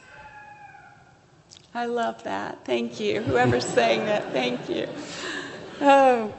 I 1.74 1.86
love 1.86 2.24
that. 2.24 2.64
Thank 2.64 2.98
you. 2.98 3.20
Whoever's 3.20 3.66
saying 3.66 4.06
that, 4.06 4.32
thank 4.32 4.68
you. 4.68 4.88
Oh, 5.80 6.32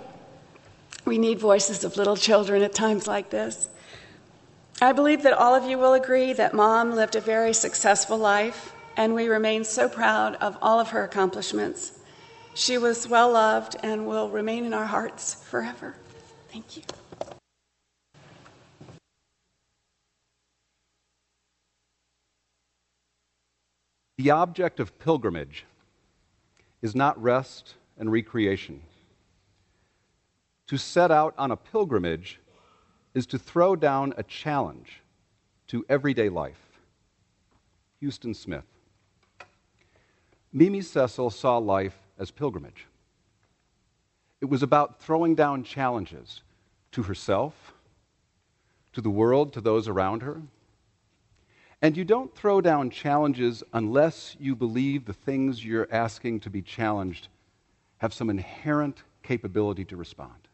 we 1.09 1.17
need 1.17 1.39
voices 1.39 1.83
of 1.83 1.97
little 1.97 2.15
children 2.15 2.61
at 2.61 2.71
times 2.71 3.07
like 3.07 3.31
this. 3.31 3.67
I 4.79 4.93
believe 4.93 5.23
that 5.23 5.33
all 5.33 5.55
of 5.55 5.67
you 5.67 5.79
will 5.79 5.93
agree 5.93 6.33
that 6.33 6.53
mom 6.53 6.91
lived 6.91 7.15
a 7.15 7.19
very 7.19 7.51
successful 7.51 8.15
life, 8.15 8.73
and 8.95 9.15
we 9.15 9.27
remain 9.27 9.63
so 9.63 9.89
proud 9.89 10.35
of 10.35 10.55
all 10.61 10.79
of 10.79 10.89
her 10.89 11.03
accomplishments. 11.03 11.97
She 12.53 12.77
was 12.77 13.07
well 13.07 13.31
loved 13.31 13.75
and 13.81 14.05
will 14.05 14.29
remain 14.29 14.65
in 14.65 14.73
our 14.73 14.85
hearts 14.85 15.33
forever. 15.33 15.95
Thank 16.51 16.77
you. 16.77 16.83
The 24.19 24.29
object 24.29 24.79
of 24.79 24.99
pilgrimage 24.99 25.65
is 26.83 26.93
not 26.93 27.19
rest 27.19 27.73
and 27.97 28.11
recreation. 28.11 28.83
To 30.69 30.77
set 30.77 31.09
out 31.09 31.33
on 31.35 31.49
a 31.49 31.57
pilgrimage 31.57 32.39
is 33.15 33.25
to 33.27 33.39
throw 33.39 33.75
down 33.75 34.13
a 34.17 34.23
challenge 34.23 35.01
to 35.69 35.83
everyday 35.89 36.29
life. 36.29 36.61
Huston 38.03 38.35
Smith. 38.35 38.65
Mimi 40.53 40.81
Cecil 40.81 41.31
saw 41.31 41.57
life 41.57 41.97
as 42.19 42.29
pilgrimage. 42.29 42.85
It 44.41 44.45
was 44.45 44.61
about 44.61 45.01
throwing 45.01 45.33
down 45.33 45.63
challenges 45.63 46.43
to 46.91 47.01
herself, 47.01 47.73
to 48.93 49.01
the 49.01 49.09
world, 49.09 49.53
to 49.53 49.61
those 49.61 49.87
around 49.87 50.21
her, 50.21 50.39
and 51.81 51.97
you 51.97 52.05
don't 52.05 52.35
throw 52.35 52.61
down 52.61 52.91
challenges 52.91 53.63
unless 53.73 54.35
you 54.39 54.55
believe 54.55 55.05
the 55.05 55.13
things 55.13 55.65
you're 55.65 55.87
asking 55.91 56.41
to 56.41 56.51
be 56.51 56.61
challenged 56.61 57.27
have 57.97 58.13
some 58.13 58.29
inherent 58.29 59.01
capability 59.23 59.83
to 59.85 59.97
respond. 59.97 60.48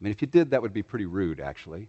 I 0.00 0.04
mean, 0.04 0.12
if 0.12 0.20
you 0.20 0.26
did, 0.26 0.50
that 0.50 0.62
would 0.62 0.72
be 0.72 0.82
pretty 0.82 1.06
rude, 1.06 1.40
actually. 1.40 1.88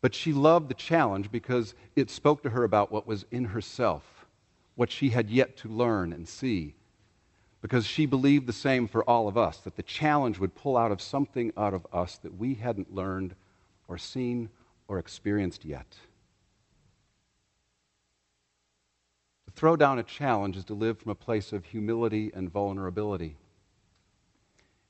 But 0.00 0.14
she 0.14 0.32
loved 0.32 0.68
the 0.68 0.74
challenge 0.74 1.30
because 1.30 1.74
it 1.96 2.10
spoke 2.10 2.42
to 2.44 2.50
her 2.50 2.64
about 2.64 2.92
what 2.92 3.06
was 3.06 3.26
in 3.30 3.46
herself, 3.46 4.26
what 4.76 4.90
she 4.90 5.10
had 5.10 5.30
yet 5.30 5.56
to 5.58 5.68
learn 5.68 6.12
and 6.12 6.28
see. 6.28 6.74
Because 7.60 7.84
she 7.84 8.06
believed 8.06 8.46
the 8.46 8.52
same 8.52 8.88
for 8.88 9.04
all 9.04 9.28
of 9.28 9.36
us, 9.36 9.58
that 9.58 9.76
the 9.76 9.82
challenge 9.82 10.38
would 10.38 10.54
pull 10.54 10.76
out 10.76 10.92
of 10.92 11.02
something 11.02 11.52
out 11.56 11.74
of 11.74 11.86
us 11.92 12.16
that 12.18 12.38
we 12.38 12.54
hadn't 12.54 12.94
learned 12.94 13.34
or 13.88 13.98
seen 13.98 14.48
or 14.88 14.98
experienced 14.98 15.64
yet. 15.64 15.96
To 19.46 19.52
throw 19.52 19.76
down 19.76 19.98
a 19.98 20.02
challenge 20.02 20.56
is 20.56 20.64
to 20.66 20.74
live 20.74 20.98
from 20.98 21.10
a 21.10 21.14
place 21.14 21.52
of 21.52 21.66
humility 21.66 22.30
and 22.32 22.50
vulnerability. 22.50 23.36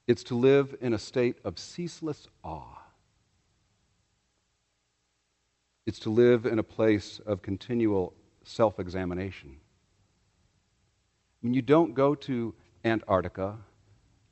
It's 0.06 0.24
to 0.24 0.34
live 0.34 0.76
in 0.80 0.92
a 0.92 0.98
state 0.98 1.36
of 1.44 1.58
ceaseless 1.58 2.26
awe. 2.42 2.78
It's 5.86 5.98
to 6.00 6.10
live 6.10 6.46
in 6.46 6.58
a 6.58 6.62
place 6.62 7.20
of 7.26 7.42
continual 7.42 8.14
self 8.44 8.78
examination. 8.78 9.56
When 11.40 11.54
you 11.54 11.62
don't 11.62 11.94
go 11.94 12.14
to 12.14 12.54
Antarctica 12.84 13.56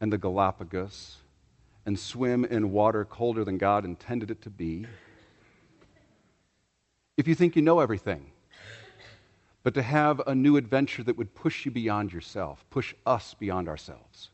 and 0.01 0.13
the 0.13 0.19
Galapagos 0.19 1.17
and 1.87 1.99
swim 1.99 2.45
in 2.45 2.71
water 2.71 3.05
colder 3.05 3.45
than 3.45 3.59
God 3.59 3.85
intended 3.85 4.31
it 4.31 4.43
to 4.43 4.51
be, 4.51 4.87
if 7.17 7.27
you 7.27 7.35
think 7.35 7.57
you 7.57 7.63
know 7.63 7.81
everything, 7.81 8.31
but 9.63 9.75
to 9.75 9.83
have 9.83 10.21
a 10.27 10.35
new 10.35 10.57
adventure 10.57 11.03
that 11.03 11.19
would 11.19 11.35
push 11.35 11.65
you 11.65 11.71
beyond 11.71 12.13
yourself, 12.13 12.65
push 12.71 12.95
us 13.05 13.35
beyond 13.35 13.69
ourselves. 13.69 14.31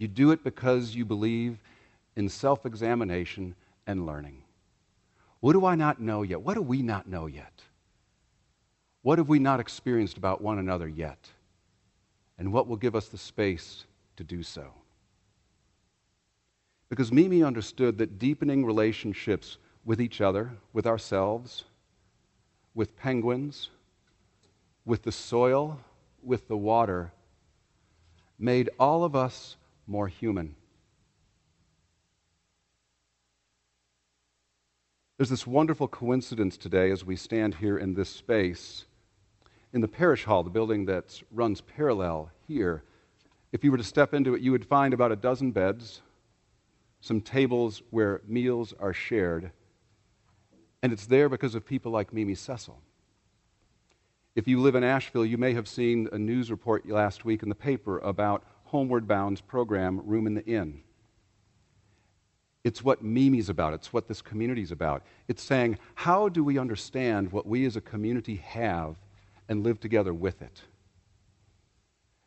You 0.00 0.08
do 0.08 0.30
it 0.30 0.42
because 0.42 0.94
you 0.94 1.04
believe 1.04 1.58
in 2.16 2.30
self 2.30 2.64
examination 2.64 3.54
and 3.86 4.06
learning. 4.06 4.42
What 5.40 5.52
do 5.52 5.66
I 5.66 5.74
not 5.74 6.00
know 6.00 6.22
yet? 6.22 6.40
What 6.40 6.54
do 6.54 6.62
we 6.62 6.80
not 6.80 7.06
know 7.06 7.26
yet? 7.26 7.52
What 9.02 9.18
have 9.18 9.28
we 9.28 9.38
not 9.38 9.60
experienced 9.60 10.16
about 10.16 10.40
one 10.40 10.58
another 10.58 10.88
yet? 10.88 11.28
And 12.38 12.50
what 12.50 12.66
will 12.66 12.78
give 12.78 12.96
us 12.96 13.08
the 13.08 13.18
space 13.18 13.84
to 14.16 14.24
do 14.24 14.42
so? 14.42 14.72
Because 16.88 17.12
Mimi 17.12 17.42
understood 17.42 17.98
that 17.98 18.18
deepening 18.18 18.64
relationships 18.64 19.58
with 19.84 20.00
each 20.00 20.22
other, 20.22 20.50
with 20.72 20.86
ourselves, 20.86 21.64
with 22.74 22.96
penguins, 22.96 23.68
with 24.86 25.02
the 25.02 25.12
soil, 25.12 25.78
with 26.22 26.48
the 26.48 26.56
water, 26.56 27.12
made 28.38 28.70
all 28.78 29.04
of 29.04 29.14
us 29.14 29.56
more 29.90 30.06
human. 30.06 30.54
There's 35.18 35.28
this 35.28 35.46
wonderful 35.46 35.88
coincidence 35.88 36.56
today 36.56 36.92
as 36.92 37.04
we 37.04 37.16
stand 37.16 37.56
here 37.56 37.76
in 37.76 37.94
this 37.94 38.08
space. 38.08 38.84
In 39.72 39.80
the 39.80 39.88
parish 39.88 40.24
hall, 40.24 40.44
the 40.44 40.50
building 40.50 40.86
that 40.86 41.20
runs 41.32 41.60
parallel 41.60 42.30
here, 42.46 42.84
if 43.52 43.64
you 43.64 43.72
were 43.72 43.76
to 43.76 43.84
step 43.84 44.14
into 44.14 44.34
it, 44.34 44.42
you 44.42 44.52
would 44.52 44.64
find 44.64 44.94
about 44.94 45.10
a 45.10 45.16
dozen 45.16 45.50
beds, 45.50 46.02
some 47.00 47.20
tables 47.20 47.82
where 47.90 48.22
meals 48.26 48.72
are 48.78 48.92
shared, 48.92 49.50
and 50.82 50.92
it's 50.92 51.06
there 51.06 51.28
because 51.28 51.56
of 51.56 51.66
people 51.66 51.90
like 51.90 52.12
Mimi 52.12 52.36
Cecil. 52.36 52.80
If 54.36 54.46
you 54.46 54.60
live 54.60 54.76
in 54.76 54.84
Asheville, 54.84 55.26
you 55.26 55.36
may 55.36 55.52
have 55.54 55.66
seen 55.66 56.08
a 56.12 56.18
news 56.18 56.48
report 56.48 56.88
last 56.88 57.24
week 57.24 57.42
in 57.42 57.48
the 57.48 57.54
paper 57.56 57.98
about 57.98 58.44
Homeward 58.70 59.08
Bound's 59.08 59.40
program, 59.40 60.00
Room 60.06 60.28
in 60.28 60.34
the 60.34 60.46
Inn. 60.46 60.80
It's 62.62 62.84
what 62.84 63.02
Mimi's 63.02 63.48
about. 63.48 63.74
It's 63.74 63.92
what 63.92 64.06
this 64.06 64.22
community's 64.22 64.70
about. 64.70 65.02
It's 65.26 65.42
saying, 65.42 65.78
how 65.96 66.28
do 66.28 66.44
we 66.44 66.56
understand 66.56 67.32
what 67.32 67.46
we 67.46 67.66
as 67.66 67.74
a 67.74 67.80
community 67.80 68.36
have 68.36 68.94
and 69.48 69.64
live 69.64 69.80
together 69.80 70.14
with 70.14 70.40
it? 70.40 70.62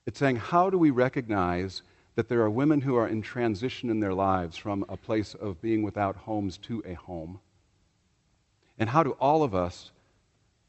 It's 0.05 0.19
saying, 0.19 0.35
how 0.35 0.69
do 0.69 0.77
we 0.77 0.89
recognize 0.89 1.81
that 2.15 2.27
there 2.27 2.41
are 2.41 2.49
women 2.49 2.81
who 2.81 2.97
are 2.97 3.07
in 3.07 3.21
transition 3.21 3.89
in 3.89 4.01
their 4.01 4.13
lives 4.13 4.57
from 4.57 4.83
a 4.89 4.97
place 4.97 5.35
of 5.35 5.61
being 5.61 5.81
without 5.81 6.17
homes 6.17 6.57
to 6.57 6.83
a 6.85 6.95
home? 6.95 7.39
And 8.77 8.89
how 8.89 9.03
do 9.03 9.11
all 9.11 9.43
of 9.43 9.55
us 9.55 9.91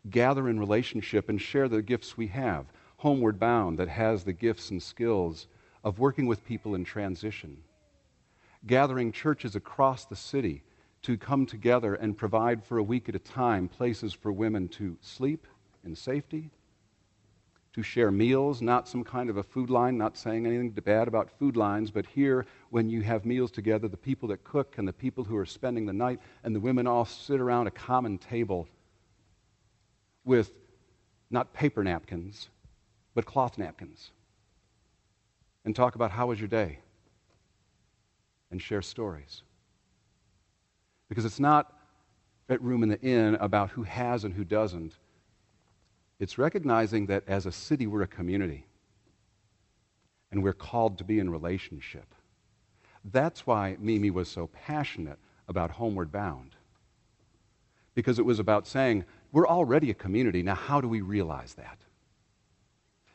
gather 0.09 0.49
in 0.49 0.61
relationship 0.61 1.29
and 1.29 1.43
share 1.43 1.69
the 1.69 1.83
gifts 1.83 2.17
we 2.17 2.29
have? 2.29 2.67
Homeward 2.99 3.41
Bound, 3.41 3.81
that 3.81 3.89
has 3.89 4.23
the 4.23 4.33
gifts 4.33 4.71
and 4.71 4.81
skills 4.81 5.49
of 5.85 5.99
working 5.99 6.27
with 6.27 6.45
people 6.47 6.75
in 6.75 6.85
transition. 6.85 7.59
Gathering 8.67 9.13
churches 9.13 9.55
across 9.55 10.07
the 10.07 10.17
city 10.17 10.65
to 11.03 11.19
come 11.19 11.45
together 11.45 11.95
and 11.95 12.17
provide 12.17 12.65
for 12.65 12.79
a 12.79 12.83
week 12.83 13.11
at 13.11 13.15
a 13.15 13.19
time 13.19 13.69
places 13.69 14.15
for 14.15 14.33
women 14.33 14.67
to 14.69 14.97
sleep 15.03 15.47
in 15.85 15.95
safety, 15.95 16.51
to 17.75 17.83
share 17.83 18.11
meals, 18.11 18.63
not 18.63 18.89
some 18.89 19.05
kind 19.05 19.29
of 19.29 19.37
a 19.37 19.43
food 19.43 19.69
line, 19.69 19.99
not 19.99 20.17
saying 20.17 20.47
anything 20.47 20.71
bad 20.71 21.07
about 21.07 21.31
food 21.39 21.57
lines, 21.57 21.91
but 21.91 22.07
here, 22.07 22.47
when 22.71 22.89
you 22.89 23.03
have 23.03 23.27
meals 23.27 23.51
together, 23.51 23.87
the 23.87 23.97
people 23.97 24.29
that 24.29 24.43
cook 24.45 24.79
and 24.79 24.89
the 24.89 24.93
people 24.93 25.25
who 25.25 25.37
are 25.37 25.45
spending 25.45 25.85
the 25.85 25.93
night 25.93 26.19
and 26.43 26.55
the 26.55 26.61
women 26.61 26.87
all 26.87 27.05
sit 27.05 27.41
around 27.41 27.67
a 27.67 27.73
common 27.73 28.17
table 28.17 28.67
with 30.25 30.53
not 31.31 31.53
paper 31.53 31.85
napkins, 31.85 32.49
but 33.15 33.27
cloth 33.27 33.59
napkins 33.59 34.13
and 35.65 35.75
talk 35.75 35.95
about 35.95 36.11
how 36.11 36.27
was 36.29 36.39
your 36.39 36.49
day 36.49 36.79
and 38.51 38.61
share 38.61 38.83
stories. 38.83 39.43
Because 41.09 41.25
it's 41.25 41.41
not 41.41 41.73
at 42.49 42.63
room 42.63 42.83
in 42.83 42.89
the 42.89 43.01
inn 43.01 43.37
about 43.37 43.71
who 43.71 43.83
has 43.83 44.25
and 44.25 44.35
who 44.35 44.45
doesn't. 44.45 44.95
It's 46.19 46.39
recognizing 46.39 47.07
that 47.07 47.25
as 47.27 47.47
a 47.47 47.53
city, 47.53 47.87
we're 47.87 48.03
a 48.03 48.07
community 48.07 48.67
and 50.31 50.43
we're 50.43 50.53
called 50.53 50.99
to 50.99 51.05
be 51.05 51.19
in 51.19 51.31
relationship. 51.31 52.15
That's 53.05 53.47
why 53.47 53.77
Mimi 53.79 54.11
was 54.11 54.29
so 54.29 54.49
passionate 54.49 55.19
about 55.49 55.71
Homeward 55.71 56.11
Bound. 56.11 56.57
Because 57.95 58.19
it 58.19 58.25
was 58.25 58.39
about 58.39 58.67
saying, 58.67 59.05
we're 59.31 59.47
already 59.47 59.91
a 59.91 59.95
community. 59.95 60.43
Now, 60.43 60.55
how 60.55 60.81
do 60.81 60.89
we 60.89 61.01
realize 61.01 61.55
that? 61.55 61.79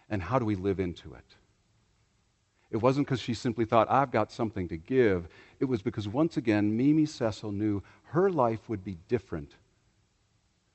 And 0.10 0.22
how 0.22 0.40
do 0.40 0.46
we 0.46 0.56
live 0.56 0.80
into 0.80 1.14
it? 1.14 1.36
It 2.72 2.78
wasn't 2.78 3.08
because 3.08 3.20
she 3.20 3.34
simply 3.34 3.66
thought, 3.66 3.90
I've 3.90 4.12
got 4.12 4.32
something 4.32 4.68
to 4.68 4.78
give. 4.78 5.28
It 5.60 5.66
was 5.66 5.82
because, 5.82 6.08
once 6.08 6.38
again, 6.38 6.76
Mimi 6.78 7.06
Cecil 7.06 7.52
knew 7.52 7.82
her 8.06 8.30
life 8.30 8.70
would 8.70 8.84
be 8.84 8.98
different 9.08 9.56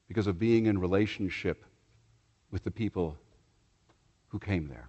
because 0.08 0.26
of 0.26 0.38
being 0.38 0.66
in 0.66 0.78
relationship 0.78 1.64
with 2.50 2.64
the 2.64 2.70
people 2.70 3.16
who 4.28 4.38
came 4.38 4.68
there. 4.68 4.88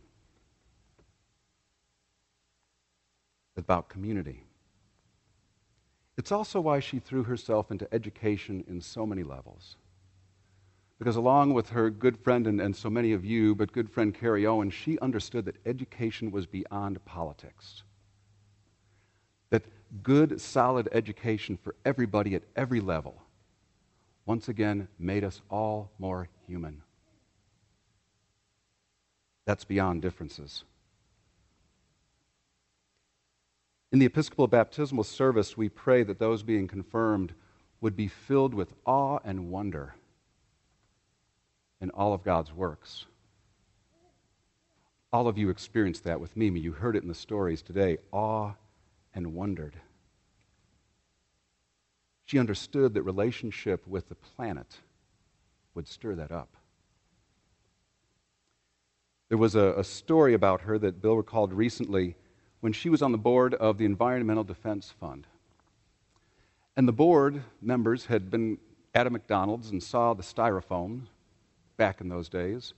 About 3.55 3.87
community. 3.87 4.43
It's 6.17 6.31
also 6.31 6.59
why 6.59 6.79
she 6.79 6.99
threw 6.99 7.23
herself 7.23 7.71
into 7.71 7.87
education 7.93 8.63
in 8.67 8.81
so 8.81 9.05
many 9.05 9.23
levels. 9.23 9.77
Because 10.97 11.17
along 11.17 11.53
with 11.53 11.69
her 11.69 11.89
good 11.89 12.17
friend 12.17 12.47
and, 12.47 12.61
and 12.61 12.75
so 12.75 12.89
many 12.89 13.11
of 13.11 13.25
you, 13.25 13.53
but 13.53 13.73
good 13.73 13.89
friend 13.89 14.13
Carrie 14.13 14.45
Owen, 14.45 14.69
she 14.69 14.97
understood 14.99 15.45
that 15.45 15.57
education 15.65 16.31
was 16.31 16.45
beyond 16.45 17.03
politics. 17.03 17.83
That 19.49 19.63
good, 20.03 20.39
solid 20.39 20.87
education 20.91 21.57
for 21.57 21.75
everybody 21.83 22.33
at 22.35 22.43
every 22.55 22.79
level 22.79 23.21
once 24.25 24.47
again 24.47 24.87
made 24.97 25.23
us 25.23 25.41
all 25.49 25.91
more 25.99 26.29
human. 26.47 26.81
That's 29.45 29.65
beyond 29.65 30.01
differences. 30.01 30.63
In 33.91 33.99
the 33.99 34.05
Episcopal 34.05 34.47
baptismal 34.47 35.03
service, 35.03 35.55
we 35.55 35.69
pray 35.69 36.03
that 36.03 36.19
those 36.19 36.41
being 36.41 36.67
confirmed 36.67 37.33
would 37.81 37.95
be 37.95 38.07
filled 38.07 38.53
with 38.53 38.73
awe 38.85 39.19
and 39.23 39.51
wonder 39.51 39.93
in 41.81 41.89
all 41.91 42.13
of 42.13 42.23
God's 42.23 42.53
works. 42.53 43.05
All 45.11 45.27
of 45.27 45.37
you 45.37 45.49
experienced 45.49 46.03
that 46.03 46.19
with 46.19 46.35
Mimi. 46.35 46.59
You 46.59 46.73
heard 46.73 46.95
it 46.95 47.03
in 47.03 47.07
the 47.07 47.15
stories 47.15 47.61
today 47.61 47.97
awe 48.11 48.51
and 49.13 49.33
wondered. 49.33 49.75
She 52.25 52.39
understood 52.39 52.93
that 52.93 53.03
relationship 53.03 53.87
with 53.87 54.09
the 54.09 54.15
planet 54.15 54.77
would 55.73 55.87
stir 55.87 56.15
that 56.15 56.31
up. 56.31 56.49
There 59.29 59.37
was 59.37 59.55
a, 59.55 59.73
a, 59.77 59.83
story 59.83 60.33
about 60.33 60.61
her 60.61 60.77
that 60.79 61.01
Bill 61.01 61.15
recalled 61.15 61.51
recently 61.53 62.15
when 62.59 62.73
she 62.73 62.89
was 62.89 63.01
on 63.01 63.11
the 63.11 63.17
board 63.17 63.53
of 63.53 63.77
the 63.77 63.85
Environmental 63.85 64.43
Defense 64.43 64.93
Fund. 64.99 65.27
And 66.77 66.87
the 66.87 66.93
board 66.93 67.43
members 67.61 68.05
had 68.05 68.29
been 68.29 68.57
at 68.93 69.07
a 69.07 69.09
McDonald's 69.09 69.71
and 69.71 69.81
saw 69.81 70.13
the 70.13 70.23
styrofoam 70.23 71.03
back 71.77 72.01
in 72.01 72.09
those 72.09 72.29
days 72.29 72.73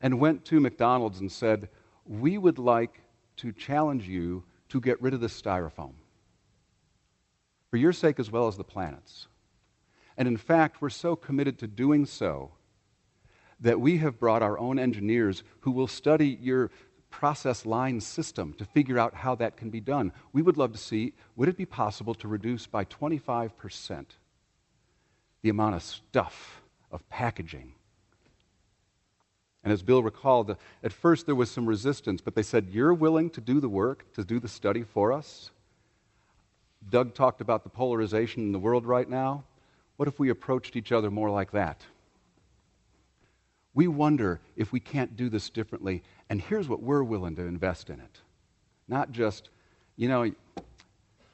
and 0.00 0.20
went 0.20 0.44
to 0.46 0.60
McDonald's 0.60 1.20
and 1.20 1.30
said, 1.30 1.68
We 2.06 2.38
would 2.38 2.58
like 2.58 3.00
to 3.38 3.52
challenge 3.52 4.08
you 4.08 4.44
to 4.70 4.80
get 4.80 5.00
rid 5.02 5.14
of 5.14 5.20
the 5.20 5.26
styrofoam 5.26 5.94
for 7.70 7.76
your 7.76 7.92
sake 7.92 8.18
as 8.18 8.30
well 8.30 8.48
as 8.48 8.56
the 8.56 8.64
planet's. 8.64 9.26
And 10.16 10.26
in 10.26 10.36
fact, 10.36 10.82
we're 10.82 10.90
so 10.90 11.16
committed 11.16 11.58
to 11.60 11.66
doing 11.66 12.04
so 12.04 12.50
that 13.60 13.80
we 13.80 13.98
have 13.98 14.18
brought 14.18 14.42
our 14.42 14.58
own 14.58 14.78
engineers 14.78 15.42
who 15.60 15.70
will 15.70 15.86
study 15.86 16.38
your 16.40 16.70
process 17.10 17.66
line 17.66 18.00
system 18.00 18.52
to 18.54 18.64
figure 18.64 18.98
out 18.98 19.14
how 19.14 19.34
that 19.36 19.56
can 19.56 19.70
be 19.70 19.80
done. 19.80 20.12
We 20.32 20.42
would 20.42 20.56
love 20.56 20.72
to 20.72 20.78
see 20.78 21.12
would 21.36 21.48
it 21.48 21.56
be 21.56 21.66
possible 21.66 22.14
to 22.14 22.28
reduce 22.28 22.66
by 22.66 22.84
25% 22.84 24.06
the 25.42 25.48
amount 25.48 25.74
of 25.74 25.82
stuff, 25.82 26.62
of 26.90 27.08
packaging? 27.08 27.74
And 29.62 29.72
as 29.72 29.82
Bill 29.82 30.02
recalled, 30.02 30.50
uh, 30.50 30.54
at 30.82 30.92
first 30.92 31.26
there 31.26 31.34
was 31.34 31.50
some 31.50 31.66
resistance, 31.66 32.20
but 32.20 32.34
they 32.34 32.42
said, 32.42 32.68
You're 32.70 32.94
willing 32.94 33.30
to 33.30 33.40
do 33.40 33.60
the 33.60 33.68
work, 33.68 34.10
to 34.14 34.24
do 34.24 34.40
the 34.40 34.48
study 34.48 34.82
for 34.82 35.12
us? 35.12 35.50
Doug 36.88 37.14
talked 37.14 37.40
about 37.40 37.62
the 37.62 37.70
polarization 37.70 38.42
in 38.42 38.52
the 38.52 38.58
world 38.58 38.86
right 38.86 39.08
now. 39.08 39.44
What 39.96 40.08
if 40.08 40.18
we 40.18 40.30
approached 40.30 40.76
each 40.76 40.92
other 40.92 41.10
more 41.10 41.30
like 41.30 41.50
that? 41.52 41.82
We 43.74 43.86
wonder 43.86 44.40
if 44.56 44.72
we 44.72 44.80
can't 44.80 45.14
do 45.14 45.28
this 45.28 45.50
differently, 45.50 46.02
and 46.28 46.40
here's 46.40 46.68
what 46.68 46.82
we're 46.82 47.02
willing 47.02 47.36
to 47.36 47.42
invest 47.42 47.90
in 47.90 48.00
it. 48.00 48.20
Not 48.88 49.12
just, 49.12 49.50
you 49.96 50.08
know, 50.08 50.32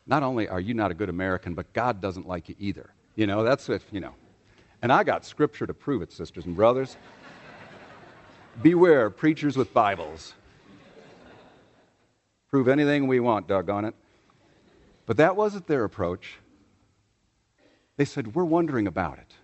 not 0.06 0.22
only 0.22 0.48
are 0.48 0.60
you 0.60 0.74
not 0.74 0.90
a 0.90 0.94
good 0.94 1.08
American, 1.08 1.54
but 1.54 1.72
God 1.72 2.00
doesn't 2.00 2.26
like 2.26 2.48
you 2.48 2.56
either. 2.58 2.90
You 3.14 3.26
know, 3.26 3.42
that's 3.42 3.68
it, 3.68 3.82
you 3.90 4.00
know. 4.00 4.14
And 4.82 4.92
I 4.92 5.04
got 5.04 5.24
scripture 5.24 5.66
to 5.66 5.72
prove 5.72 6.02
it, 6.02 6.12
sisters 6.12 6.44
and 6.44 6.54
brothers. 6.54 6.96
Beware, 8.62 9.10
preachers 9.10 9.54
with 9.54 9.74
Bibles. 9.74 10.32
Prove 12.48 12.68
anything 12.68 13.06
we 13.06 13.20
want, 13.20 13.46
doggone 13.46 13.84
it. 13.84 13.94
But 15.04 15.18
that 15.18 15.36
wasn't 15.36 15.66
their 15.66 15.84
approach. 15.84 16.38
They 17.98 18.06
said, 18.06 18.34
We're 18.34 18.44
wondering 18.44 18.86
about 18.86 19.18
it. 19.18 19.34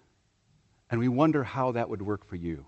And 0.91 0.99
we 0.99 1.09
wonder 1.09 1.45
how 1.45 1.73
that 1.73 1.91
would 1.91 2.01
work 2.01 2.25
for 2.25 2.37
you. 2.37 2.65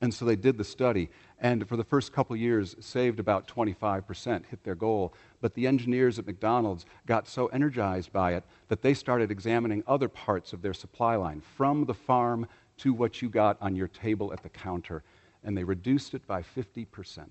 And 0.00 0.12
so 0.12 0.24
they 0.24 0.36
did 0.36 0.58
the 0.58 0.64
study, 0.64 1.08
and 1.40 1.68
for 1.68 1.76
the 1.76 1.84
first 1.84 2.12
couple 2.12 2.36
years, 2.36 2.76
saved 2.80 3.18
about 3.18 3.48
25%, 3.48 4.46
hit 4.46 4.62
their 4.64 4.76
goal. 4.76 5.14
But 5.40 5.54
the 5.54 5.66
engineers 5.66 6.18
at 6.18 6.26
McDonald's 6.26 6.84
got 7.06 7.28
so 7.28 7.46
energized 7.48 8.12
by 8.12 8.34
it 8.34 8.44
that 8.68 8.82
they 8.82 8.94
started 8.94 9.30
examining 9.30 9.82
other 9.86 10.08
parts 10.08 10.52
of 10.52 10.62
their 10.62 10.74
supply 10.74 11.16
line, 11.16 11.40
from 11.40 11.84
the 11.84 11.94
farm 11.94 12.46
to 12.78 12.92
what 12.92 13.22
you 13.22 13.28
got 13.28 13.56
on 13.60 13.74
your 13.74 13.88
table 13.88 14.32
at 14.32 14.42
the 14.42 14.48
counter, 14.48 15.02
and 15.44 15.56
they 15.56 15.64
reduced 15.64 16.14
it 16.14 16.26
by 16.26 16.42
50% 16.42 17.26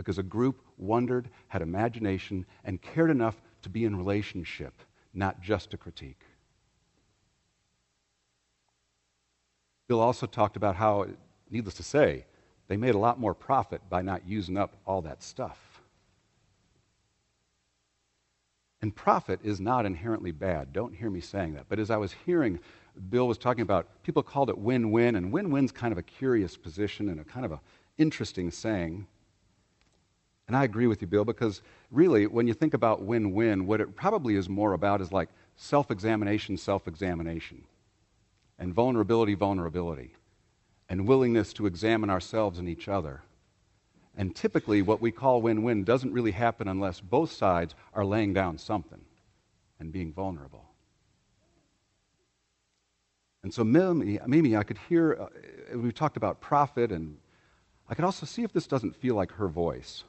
because 0.00 0.16
a 0.16 0.22
group 0.22 0.62
wondered, 0.78 1.28
had 1.48 1.60
imagination, 1.60 2.46
and 2.64 2.80
cared 2.80 3.10
enough 3.10 3.36
to 3.60 3.68
be 3.68 3.84
in 3.84 3.94
relationship, 3.94 4.72
not 5.12 5.42
just 5.42 5.70
to 5.70 5.76
critique. 5.76 6.22
Bill 9.88 10.00
also 10.00 10.24
talked 10.24 10.56
about 10.56 10.76
how, 10.76 11.06
needless 11.50 11.74
to 11.74 11.82
say, 11.82 12.24
they 12.68 12.78
made 12.78 12.94
a 12.94 12.98
lot 12.98 13.20
more 13.20 13.34
profit 13.34 13.82
by 13.90 14.00
not 14.00 14.26
using 14.26 14.56
up 14.56 14.74
all 14.86 15.02
that 15.02 15.22
stuff. 15.22 15.82
And 18.80 18.96
profit 18.96 19.40
is 19.42 19.60
not 19.60 19.84
inherently 19.84 20.30
bad. 20.30 20.72
Don't 20.72 20.94
hear 20.94 21.10
me 21.10 21.20
saying 21.20 21.52
that. 21.54 21.66
But 21.68 21.78
as 21.78 21.90
I 21.90 21.98
was 21.98 22.14
hearing, 22.24 22.58
Bill 23.08 23.28
was 23.28 23.38
talking 23.38 23.62
about, 23.62 24.02
people 24.02 24.22
called 24.22 24.50
it 24.50 24.58
win 24.58 24.90
win, 24.90 25.16
and 25.16 25.32
win 25.32 25.50
win's 25.50 25.72
kind 25.72 25.92
of 25.92 25.98
a 25.98 26.02
curious 26.02 26.56
position 26.56 27.08
and 27.08 27.20
a 27.20 27.24
kind 27.24 27.44
of 27.44 27.52
an 27.52 27.60
interesting 27.98 28.50
saying. 28.50 29.06
And 30.48 30.56
I 30.56 30.64
agree 30.64 30.86
with 30.86 31.00
you, 31.00 31.06
Bill, 31.06 31.24
because 31.24 31.62
really, 31.90 32.26
when 32.26 32.48
you 32.48 32.54
think 32.54 32.74
about 32.74 33.02
win 33.02 33.32
win, 33.32 33.66
what 33.66 33.80
it 33.80 33.94
probably 33.94 34.34
is 34.34 34.48
more 34.48 34.72
about 34.72 35.00
is 35.00 35.12
like 35.12 35.28
self 35.56 35.90
examination, 35.90 36.56
self 36.56 36.88
examination, 36.88 37.62
and 38.58 38.74
vulnerability, 38.74 39.34
vulnerability, 39.34 40.14
and 40.88 41.06
willingness 41.06 41.52
to 41.52 41.66
examine 41.66 42.10
ourselves 42.10 42.58
and 42.58 42.68
each 42.68 42.88
other. 42.88 43.22
And 44.16 44.34
typically, 44.34 44.82
what 44.82 45.00
we 45.00 45.12
call 45.12 45.40
win 45.40 45.62
win 45.62 45.84
doesn't 45.84 46.12
really 46.12 46.32
happen 46.32 46.66
unless 46.66 47.00
both 47.00 47.30
sides 47.30 47.74
are 47.94 48.04
laying 48.04 48.34
down 48.34 48.58
something 48.58 49.00
and 49.78 49.92
being 49.92 50.12
vulnerable. 50.12 50.69
And 53.42 53.52
so, 53.52 53.64
Mimi, 53.64 54.18
Mimi 54.26 54.56
I 54.56 54.62
could 54.62 54.78
hear, 54.88 55.18
uh, 55.20 55.78
we 55.78 55.92
talked 55.92 56.16
about 56.16 56.40
profit, 56.40 56.92
and 56.92 57.16
I 57.88 57.94
could 57.94 58.04
also 58.04 58.26
see 58.26 58.42
if 58.42 58.52
this 58.52 58.66
doesn't 58.66 58.96
feel 58.96 59.14
like 59.14 59.32
her 59.32 59.48
voice. 59.48 60.04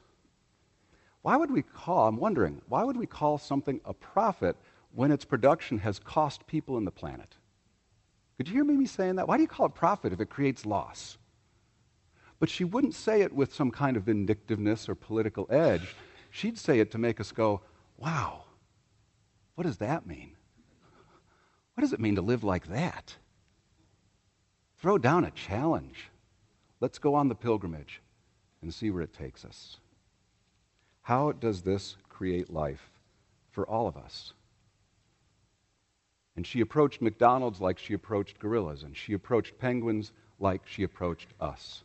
Why 1.22 1.36
would 1.36 1.50
we 1.50 1.62
call, 1.62 2.08
I'm 2.08 2.16
wondering, 2.16 2.60
why 2.68 2.84
would 2.84 2.96
we 2.96 3.06
call 3.06 3.38
something 3.38 3.80
a 3.84 3.94
profit 3.94 4.56
when 4.94 5.10
its 5.10 5.24
production 5.24 5.78
has 5.78 5.98
cost 5.98 6.46
people 6.46 6.76
in 6.76 6.84
the 6.84 6.90
planet? 6.90 7.36
Could 8.36 8.48
you 8.48 8.54
hear 8.54 8.64
Mimi 8.64 8.86
saying 8.86 9.16
that? 9.16 9.28
Why 9.28 9.36
do 9.36 9.42
you 9.42 9.48
call 9.48 9.66
it 9.66 9.74
profit 9.74 10.12
if 10.12 10.20
it 10.20 10.28
creates 10.28 10.66
loss? 10.66 11.16
But 12.38 12.50
she 12.50 12.64
wouldn't 12.64 12.94
say 12.94 13.22
it 13.22 13.32
with 13.32 13.54
some 13.54 13.70
kind 13.70 13.96
of 13.96 14.02
vindictiveness 14.02 14.88
or 14.88 14.94
political 14.96 15.46
edge. 15.48 15.94
She'd 16.30 16.58
say 16.58 16.80
it 16.80 16.90
to 16.90 16.98
make 16.98 17.20
us 17.20 17.30
go, 17.30 17.60
wow, 17.96 18.44
what 19.54 19.64
does 19.64 19.78
that 19.78 20.06
mean? 20.06 20.32
What 21.74 21.82
does 21.82 21.92
it 21.92 22.00
mean 22.00 22.16
to 22.16 22.22
live 22.22 22.42
like 22.42 22.66
that? 22.66 23.14
Throw 24.82 24.98
down 24.98 25.24
a 25.24 25.30
challenge. 25.30 26.10
Let's 26.80 26.98
go 26.98 27.14
on 27.14 27.28
the 27.28 27.36
pilgrimage 27.36 28.02
and 28.62 28.74
see 28.74 28.90
where 28.90 29.02
it 29.02 29.12
takes 29.12 29.44
us. 29.44 29.76
How 31.02 31.30
does 31.30 31.62
this 31.62 31.96
create 32.08 32.52
life 32.52 32.90
for 33.52 33.64
all 33.64 33.86
of 33.86 33.96
us? 33.96 34.32
And 36.34 36.44
she 36.44 36.60
approached 36.60 37.00
McDonald's 37.00 37.60
like 37.60 37.78
she 37.78 37.94
approached 37.94 38.40
gorillas, 38.40 38.82
and 38.82 38.96
she 38.96 39.12
approached 39.12 39.56
penguins 39.60 40.10
like 40.40 40.62
she 40.64 40.82
approached 40.82 41.28
us. 41.40 41.84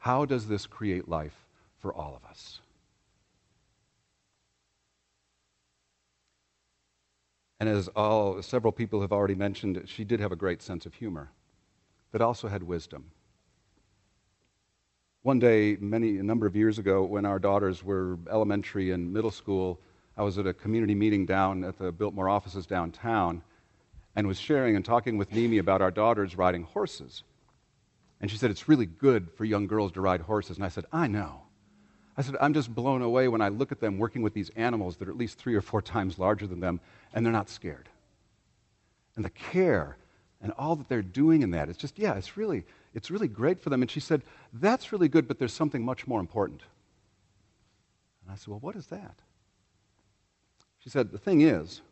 How 0.00 0.24
does 0.24 0.48
this 0.48 0.66
create 0.66 1.08
life 1.08 1.46
for 1.78 1.94
all 1.94 2.16
of 2.16 2.28
us? 2.28 2.60
And 7.60 7.68
as 7.68 7.86
all, 7.88 8.42
several 8.42 8.72
people 8.72 9.00
have 9.02 9.12
already 9.12 9.36
mentioned, 9.36 9.80
she 9.86 10.02
did 10.02 10.18
have 10.18 10.32
a 10.32 10.36
great 10.36 10.62
sense 10.62 10.86
of 10.86 10.94
humor, 10.94 11.30
but 12.12 12.20
also 12.20 12.48
had 12.48 12.62
wisdom. 12.62 13.10
One 15.22 15.38
day, 15.38 15.76
many 15.80 16.18
a 16.18 16.22
number 16.22 16.46
of 16.46 16.56
years 16.56 16.78
ago, 16.78 17.04
when 17.04 17.26
our 17.26 17.38
daughters 17.38 17.84
were 17.84 18.18
elementary 18.30 18.90
and 18.90 19.12
middle 19.12 19.30
school, 19.30 19.78
I 20.16 20.22
was 20.22 20.38
at 20.38 20.46
a 20.46 20.54
community 20.54 20.94
meeting 20.94 21.26
down 21.26 21.62
at 21.62 21.78
the 21.78 21.92
Biltmore 21.92 22.28
offices 22.28 22.66
downtown 22.66 23.42
and 24.16 24.26
was 24.26 24.40
sharing 24.40 24.76
and 24.76 24.84
talking 24.84 25.18
with 25.18 25.32
Mimi 25.32 25.58
about 25.58 25.82
our 25.82 25.90
daughters 25.90 26.36
riding 26.36 26.62
horses. 26.62 27.22
And 28.20 28.30
she 28.30 28.36
said, 28.36 28.50
It's 28.50 28.68
really 28.68 28.86
good 28.86 29.30
for 29.36 29.44
young 29.44 29.66
girls 29.66 29.92
to 29.92 30.00
ride 30.00 30.22
horses. 30.22 30.56
And 30.56 30.64
I 30.64 30.68
said, 30.68 30.86
I 30.92 31.06
know. 31.06 31.42
I 32.16 32.22
said, 32.22 32.36
I'm 32.40 32.52
just 32.52 32.74
blown 32.74 33.02
away 33.02 33.28
when 33.28 33.40
I 33.40 33.48
look 33.48 33.72
at 33.72 33.80
them 33.80 33.98
working 33.98 34.22
with 34.22 34.34
these 34.34 34.50
animals 34.50 34.96
that 34.96 35.08
are 35.08 35.10
at 35.10 35.16
least 35.16 35.38
three 35.38 35.54
or 35.54 35.62
four 35.62 35.80
times 35.80 36.18
larger 36.18 36.46
than 36.46 36.60
them, 36.60 36.80
and 37.14 37.24
they're 37.24 37.32
not 37.32 37.48
scared. 37.48 37.88
And 39.16 39.24
the 39.24 39.30
care 39.30 39.96
and 40.40 40.52
all 40.52 40.76
that 40.76 40.88
they're 40.88 41.02
doing 41.02 41.42
in 41.42 41.50
that. 41.50 41.68
It's 41.68 41.78
just, 41.78 41.98
yeah, 41.98 42.14
it's 42.14 42.36
really, 42.36 42.64
it's 42.94 43.10
really 43.10 43.28
great 43.28 43.60
for 43.60 43.70
them. 43.70 43.82
And 43.82 43.90
she 43.90 44.00
said, 44.00 44.22
That's 44.52 44.92
really 44.92 45.08
good, 45.08 45.28
but 45.28 45.38
there's 45.38 45.52
something 45.52 45.84
much 45.84 46.06
more 46.06 46.20
important. 46.20 46.62
And 48.22 48.32
I 48.32 48.36
said, 48.36 48.48
Well, 48.48 48.60
what 48.60 48.76
is 48.76 48.86
that? 48.86 49.16
She 50.78 50.90
said, 50.90 51.12
The 51.12 51.18
thing 51.18 51.42
is, 51.42 51.82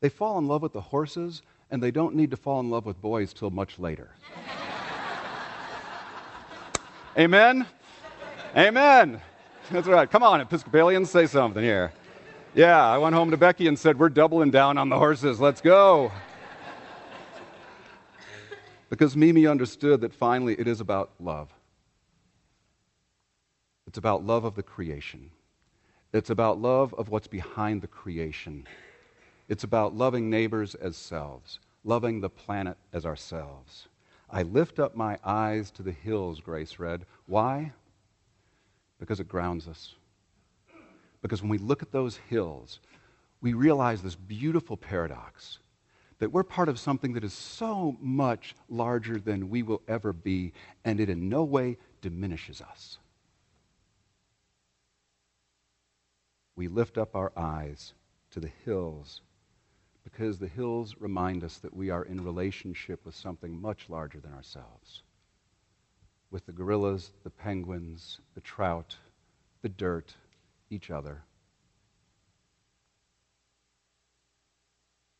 they 0.00 0.08
fall 0.08 0.38
in 0.38 0.46
love 0.46 0.62
with 0.62 0.72
the 0.72 0.80
horses, 0.80 1.42
and 1.70 1.82
they 1.82 1.90
don't 1.90 2.14
need 2.14 2.30
to 2.30 2.36
fall 2.36 2.60
in 2.60 2.70
love 2.70 2.86
with 2.86 3.00
boys 3.00 3.32
till 3.32 3.50
much 3.50 3.78
later. 3.78 4.10
Amen? 7.18 7.66
Amen. 8.56 9.20
That's 9.70 9.86
right. 9.86 10.10
Come 10.10 10.22
on, 10.22 10.40
Episcopalians, 10.40 11.10
say 11.10 11.26
something 11.26 11.62
here. 11.62 11.92
Yeah, 12.54 12.84
I 12.84 12.98
went 12.98 13.14
home 13.14 13.30
to 13.30 13.36
Becky 13.36 13.68
and 13.68 13.78
said, 13.78 13.98
We're 13.98 14.08
doubling 14.08 14.50
down 14.50 14.78
on 14.78 14.88
the 14.88 14.98
horses. 14.98 15.38
Let's 15.38 15.60
go. 15.60 16.10
Because 18.88 19.16
Mimi 19.16 19.46
understood 19.46 20.00
that 20.00 20.14
finally 20.14 20.54
it 20.58 20.66
is 20.66 20.80
about 20.80 21.10
love. 21.20 21.52
It's 23.86 23.98
about 23.98 24.24
love 24.24 24.44
of 24.44 24.54
the 24.54 24.62
creation. 24.62 25.30
It's 26.12 26.30
about 26.30 26.60
love 26.60 26.94
of 26.94 27.08
what's 27.08 27.26
behind 27.26 27.82
the 27.82 27.86
creation. 27.86 28.66
It's 29.48 29.64
about 29.64 29.96
loving 29.96 30.28
neighbors 30.30 30.74
as 30.74 30.96
selves, 30.96 31.58
loving 31.84 32.20
the 32.20 32.30
planet 32.30 32.76
as 32.92 33.06
ourselves. 33.06 33.88
I 34.30 34.42
lift 34.42 34.78
up 34.78 34.94
my 34.94 35.18
eyes 35.24 35.70
to 35.72 35.82
the 35.82 35.92
hills, 35.92 36.40
Grace 36.40 36.78
read. 36.78 37.06
Why? 37.26 37.72
Because 39.00 39.20
it 39.20 39.28
grounds 39.28 39.66
us. 39.66 39.94
Because 41.22 41.42
when 41.42 41.50
we 41.50 41.58
look 41.58 41.82
at 41.82 41.92
those 41.92 42.18
hills, 42.28 42.80
we 43.40 43.52
realize 43.52 44.02
this 44.02 44.16
beautiful 44.16 44.76
paradox 44.76 45.58
that 46.18 46.32
we're 46.32 46.42
part 46.42 46.68
of 46.68 46.78
something 46.78 47.12
that 47.12 47.24
is 47.24 47.32
so 47.32 47.96
much 48.00 48.54
larger 48.68 49.18
than 49.18 49.50
we 49.50 49.62
will 49.62 49.82
ever 49.86 50.12
be, 50.12 50.52
and 50.84 51.00
it 51.00 51.08
in 51.08 51.28
no 51.28 51.44
way 51.44 51.76
diminishes 52.00 52.60
us. 52.60 52.98
We 56.56 56.66
lift 56.66 56.98
up 56.98 57.14
our 57.14 57.32
eyes 57.36 57.94
to 58.32 58.40
the 58.40 58.50
hills 58.64 59.20
because 60.02 60.38
the 60.38 60.48
hills 60.48 60.96
remind 60.98 61.44
us 61.44 61.58
that 61.58 61.76
we 61.76 61.90
are 61.90 62.02
in 62.02 62.24
relationship 62.24 63.04
with 63.04 63.14
something 63.14 63.60
much 63.60 63.88
larger 63.88 64.18
than 64.18 64.32
ourselves. 64.32 65.02
With 66.30 66.46
the 66.46 66.52
gorillas, 66.52 67.12
the 67.22 67.30
penguins, 67.30 68.18
the 68.34 68.40
trout, 68.40 68.96
the 69.62 69.68
dirt, 69.68 70.14
each 70.70 70.90
other. 70.90 71.22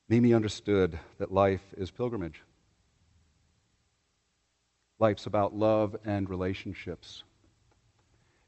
Mimi 0.09 0.33
understood 0.33 0.99
that 1.19 1.33
life 1.33 1.75
is 1.77 1.91
pilgrimage. 1.91 2.43
Life's 4.99 5.27
about 5.27 5.55
love 5.55 5.97
and 6.05 6.29
relationships. 6.31 7.23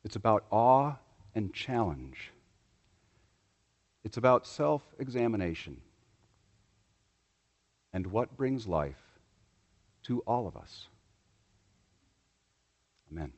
It's 0.05 0.17
about 0.17 0.45
awe 0.51 0.97
and 1.35 1.53
challenge. 1.53 2.33
It's 4.05 4.17
about 4.17 4.47
self 4.47 4.83
examination 4.99 5.77
and 7.93 8.07
what 8.07 8.37
brings 8.37 8.67
life 8.67 9.19
to 10.05 10.21
all 10.21 10.49
of 10.49 10.57
us. 10.57 10.89
Amen. 13.13 13.33